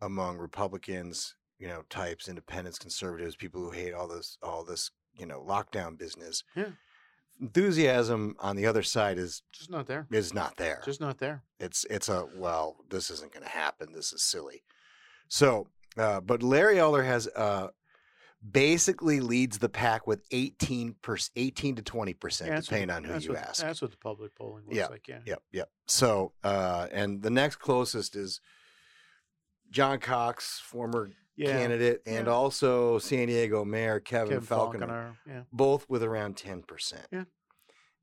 [0.00, 5.26] among Republicans, you know, types, independents, conservatives, people who hate all this all this you
[5.26, 6.44] know lockdown business.
[6.54, 6.70] Yeah.
[7.40, 10.06] Enthusiasm on the other side is just not there.
[10.10, 10.82] is not there.
[10.84, 11.42] Just not there.
[11.58, 13.92] It's it's a well, this isn't going to happen.
[13.92, 14.62] This is silly.
[15.28, 17.68] So, uh, but Larry Elder has uh,
[18.48, 22.96] basically leads the pack with 18 per, 18 to 20 percent, Yeah, that's what depending
[22.96, 23.62] on who you what, ask.
[23.62, 25.06] That's what the public polling looks Yeah, like.
[25.08, 25.20] Yeah.
[25.26, 25.70] Yep, yep.
[25.86, 28.40] So, uh, and the next closest is
[29.70, 31.10] John Cox, former
[31.40, 32.32] Yeah, candidate, and yeah.
[32.32, 35.42] also San Diego Mayor Kevin, Kevin Faulconer, Faulconer, yeah.
[35.52, 37.06] both with around 10 percent.
[37.10, 37.24] Yeah.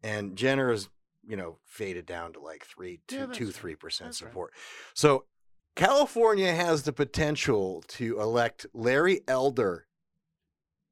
[0.04, 0.90] And Jenner is,
[1.28, 4.30] you know, faded down to like three, two, two, three percent That's right.
[4.30, 4.54] support.
[4.94, 5.26] So
[5.76, 9.86] California has the potential to elect Larry Elder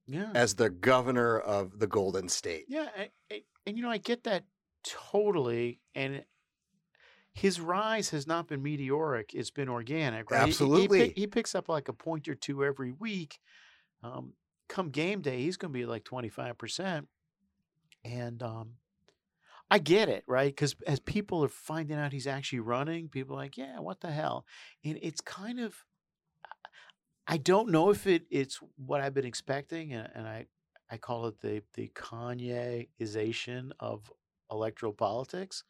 [0.06, 0.30] Yeah.
[0.36, 2.66] as the governor of the Golden State.
[2.68, 4.44] Yeah, and, and, and you know, I get that
[4.84, 5.80] totally.
[5.96, 6.24] And
[7.36, 10.40] his rise has not been meteoric; it's been organic, right?
[10.40, 11.14] He- he- He, Absolutely.
[11.16, 13.40] he picks up like a point or two every week.
[14.02, 14.34] Um,
[14.68, 17.08] come game day, he's going to be like twenty five percent,
[18.04, 18.78] and um,
[19.70, 20.50] I get it, right?
[20.56, 24.12] Because as people are finding out he's actually running, people are like, "Yeah, what the
[24.12, 24.46] hell?"
[24.84, 25.86] And it's kind of
[27.28, 30.46] I don't know if it it's what I've been expecting, and, and I
[30.90, 34.12] I call it the the Kanyeization of
[34.52, 35.64] electoral politics.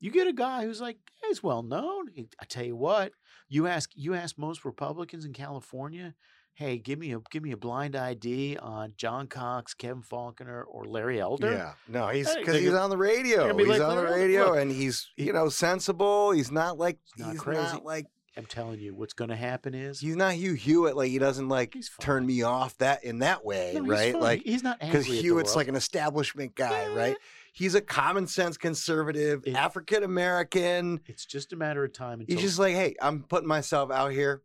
[0.00, 2.08] You get a guy who's like he's well known.
[2.12, 3.12] He- I tell you what,
[3.48, 6.14] you ask you ask most Republicans in California,
[6.54, 10.84] hey, give me a give me a blind ID on John Cox, Kevin Faulconer, or
[10.84, 11.52] Larry Elder.
[11.52, 13.56] Yeah, no, he's because he's on the radio.
[13.56, 16.32] He's like, on the radio, look, and he's you know sensible.
[16.32, 17.60] He's not like not he's crazy.
[17.62, 20.96] not like I'm telling you, what's going to happen is he's not Hugh Hewitt.
[20.96, 24.14] Like he doesn't like turn me off that in that way, No, right?
[24.14, 26.94] Like he's not because angry at the Hewitt's like an establishment guy, Yeah.
[26.96, 27.16] right?
[27.56, 31.00] He's a common sense conservative, African American.
[31.06, 34.10] It's just a matter of time until He's just like, hey, I'm putting myself out
[34.10, 34.42] here.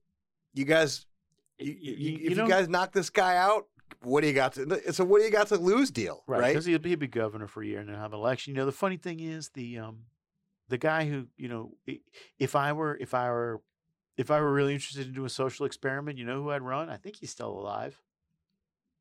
[0.53, 1.07] You guys,
[1.57, 3.65] you, you, if you know- guys knock this guy out,
[4.03, 4.61] what do you got to?
[4.85, 6.47] It's a what do you got to lose deal, right right?
[6.49, 8.53] because he'll be, he'll be governor for a year and then have an election.
[8.53, 10.03] You know, the funny thing is the um
[10.67, 11.73] the guy who you know
[12.37, 13.59] if I were if I were
[14.17, 16.89] if I were really interested in doing a social experiment, you know who I'd run?
[16.91, 17.99] I think he's still alive.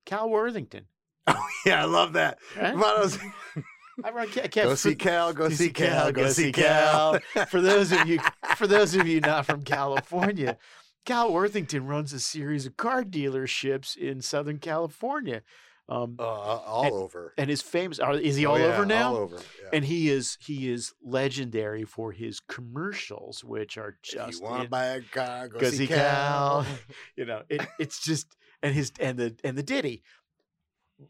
[0.07, 0.87] Cal Worthington.
[1.31, 2.39] Oh yeah, I love that.
[2.57, 2.75] Right?
[4.05, 4.49] I run Cal.
[4.69, 7.19] go see Cal, go see Cal, go see Cal.
[7.49, 8.19] for those of you
[8.57, 10.57] for those of you not from California,
[11.05, 15.43] Cal Worthington runs a series of car dealerships in Southern California.
[15.91, 17.33] Um, Uh, all And- over.
[17.39, 19.09] and his famous is he Oh, all yeah, over now?
[19.15, 19.37] All over.
[19.37, 19.71] yeah.
[19.73, 24.65] And he is he is legendary for his commercials, which are If just you want
[24.65, 26.65] to buy a car, go, see Cal.
[26.65, 26.67] Cal.
[27.17, 30.03] you know, it, it's just and his and the and the ditty.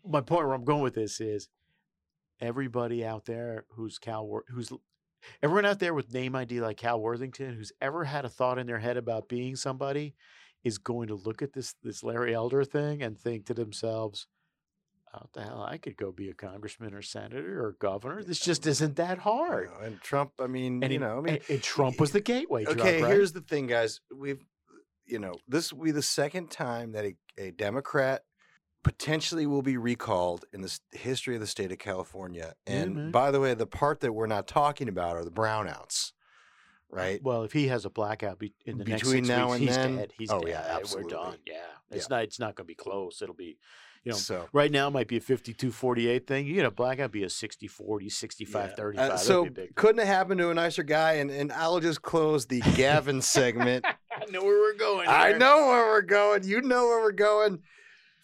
[0.06, 1.48] My point where I'm going with this is
[2.40, 4.72] everybody out there who's Cal Wor- who's
[5.42, 8.66] everyone out there with name ID like Cal Worthington who's ever had a thought in
[8.66, 10.14] their head about being somebody
[10.64, 14.26] is going to look at this this Larry Elder thing and think to themselves,
[15.14, 15.62] "Oh, what the hell?
[15.62, 18.22] I could go be a congressman or senator or governor.
[18.24, 21.20] This just isn't that You hard." know, and Trump, I mean, And you know, I
[21.20, 23.12] mean, and, and Trump was the gateway drug, okay, right?
[23.12, 24.00] here's the thing, guys.
[24.14, 24.44] We've,
[25.06, 28.22] you know, this will be the second time that a, a Democrat
[28.88, 32.54] potentially will be recalled in the history of the state of California.
[32.66, 36.12] Yeah, And by the way, the part that we're not talking about are the brownouts,
[36.90, 37.22] right?
[37.22, 39.64] Well, if he has a blackout be- in the next Between six now weeks, and
[39.68, 39.96] he's then?
[39.96, 40.12] dead.
[40.16, 40.48] He's Oh, dead.
[40.50, 41.36] yeah, We're done.
[41.46, 41.56] Yeah,
[41.90, 42.22] it's not.
[42.22, 43.20] It's not going to be close.
[43.20, 43.58] It'll be,
[44.04, 46.46] you know, so, right now it might be a 52-48 thing.
[46.46, 48.98] You get a blackout, be a 60-40, 65-35.
[48.98, 51.14] Uh, so couldn't have happened to a nicer guy.
[51.14, 53.84] And, and I'll just close the Gavin segment.
[54.10, 55.08] I know where we're going.
[55.08, 56.44] I know where we're going.
[56.44, 57.60] You know where we're going.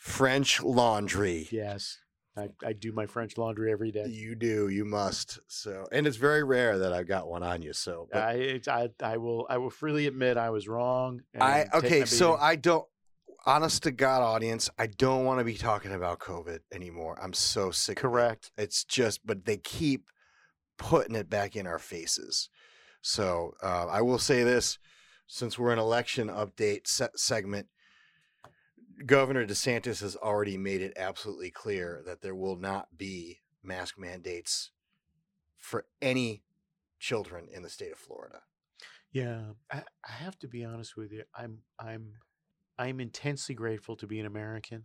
[0.04, 1.48] French laundry.
[1.50, 1.96] Yes,
[2.36, 4.04] I, I do my French laundry every day.
[4.06, 4.68] You do.
[4.68, 5.38] You must.
[5.48, 7.72] So, and it's very rare that I've got one on you.
[7.72, 11.22] So, but I, I I will I will freely admit I was wrong.
[11.40, 12.04] I okay.
[12.04, 12.36] So.
[12.36, 12.84] I don't.
[13.46, 17.18] Honest to God, audience, I don't want to be talking about COVID anymore.
[17.22, 17.98] I'm so sick.
[17.98, 18.02] of it.
[18.02, 18.52] correct.
[18.58, 20.06] It's just, but they keep
[20.78, 22.50] putting it back in our faces.
[23.00, 24.78] So uh, I will say this:
[25.26, 27.68] since we're an election update se- segment,
[29.06, 34.70] Governor DeSantis has already made it absolutely clear that there will not be mask mandates
[35.56, 36.42] for any
[36.98, 38.42] children in the state of Florida.
[39.12, 39.40] Yeah,
[39.70, 41.22] I, I have to be honest with you.
[41.34, 42.14] I'm I'm
[42.78, 44.84] I'm intensely grateful to be an American,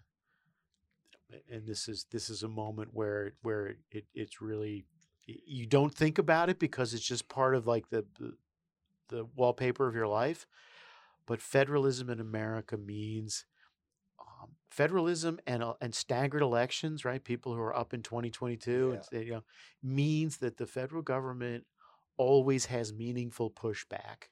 [1.51, 4.85] and this is this is a moment where where it it's really
[5.25, 8.05] you don't think about it because it's just part of like the
[9.09, 10.45] the, wallpaper of your life.
[11.25, 13.45] But federalism in America means
[14.69, 17.23] federalism and uh, and staggered elections, right?
[17.23, 19.43] People who are up in 2022, and you know,
[19.83, 21.65] means that the federal government
[22.17, 24.27] always has meaningful pushback.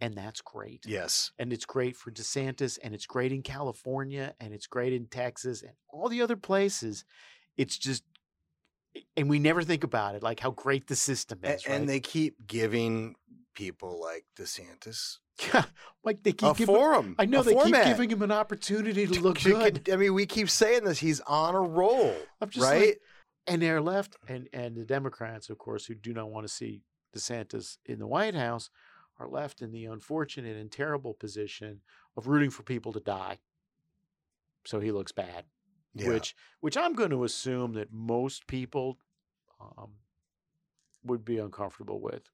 [0.00, 0.86] And that's great.
[0.86, 1.32] Yes.
[1.38, 5.60] And it's great for DeSantis and it's great in California and it's great in Texas
[5.60, 7.04] and all the other places.
[7.58, 8.04] It's just
[9.16, 11.64] and we never think about it, like how great the system is.
[11.64, 11.86] and right?
[11.86, 13.14] they keep giving
[13.60, 15.18] people like DeSantis
[15.52, 15.64] Yeah,
[16.02, 17.14] like they keep a giving, forum.
[17.18, 17.84] I know a they format.
[17.84, 19.84] keep giving him an opportunity to look You good.
[19.84, 20.98] could- I mean, we keep saying this.
[20.98, 22.80] He's on a roll, I'm just right?
[22.88, 23.00] like-
[23.46, 26.82] and they're left and and the Democrats, of course, who do not want to see
[27.16, 28.70] DeSantis in the White House,
[29.18, 31.80] are left in the unfortunate and terrible position
[32.16, 33.38] of rooting for people to die.
[34.66, 35.44] So he looks bad,
[35.94, 36.08] Yeah.
[36.08, 38.98] which which I'm going to assume that most people
[39.60, 39.92] um,
[41.04, 42.30] would be uncomfortable with.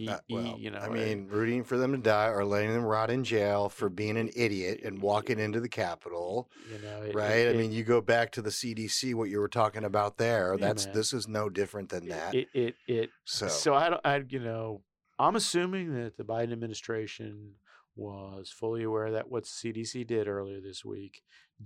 [0.00, 2.72] He- Uh, he, you know, I uh, mean, rooting for them to die or letting
[2.72, 7.02] them rot in jail for being an idiot and walking into the Capitol, you know,
[7.02, 7.46] it- right?
[7.48, 10.54] it- I mean, you go back to the CDC, what you were talking about there.
[10.54, 10.94] Yeah, That's man.
[10.94, 12.34] this is no different than that.
[12.34, 14.82] It it it so, So I don't, I, you know,
[15.18, 17.56] I'm assuming that the Biden administration
[17.94, 21.22] was fully aware that what CDC did earlier this week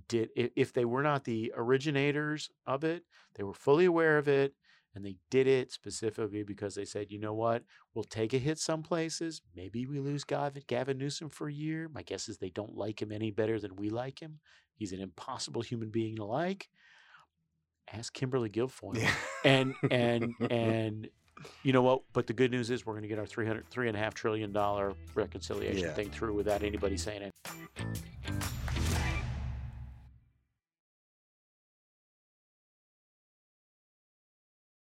[0.08, 3.04] did, if they were not the originators of it,
[3.36, 4.56] they were fully aware of it,
[4.94, 7.64] And they did it specifically because they said, you know what?
[7.94, 9.42] We'll take a hit some places.
[9.56, 11.88] Maybe we lose Gavin, Gavin Newsom for a year.
[11.92, 14.38] My guess is they don't like him any better than we like him.
[14.76, 16.68] He's an impossible human being to like.
[17.92, 18.96] Ask Kimberly Guilfoyle.
[18.98, 19.10] Yeah.
[19.44, 21.08] And and and
[21.62, 22.02] you know what?
[22.12, 24.14] But the good news is we're going to get our 300, three and a half
[24.14, 25.92] trillion dollar reconciliation Yeah.
[25.92, 27.32] thing through without anybody saying it.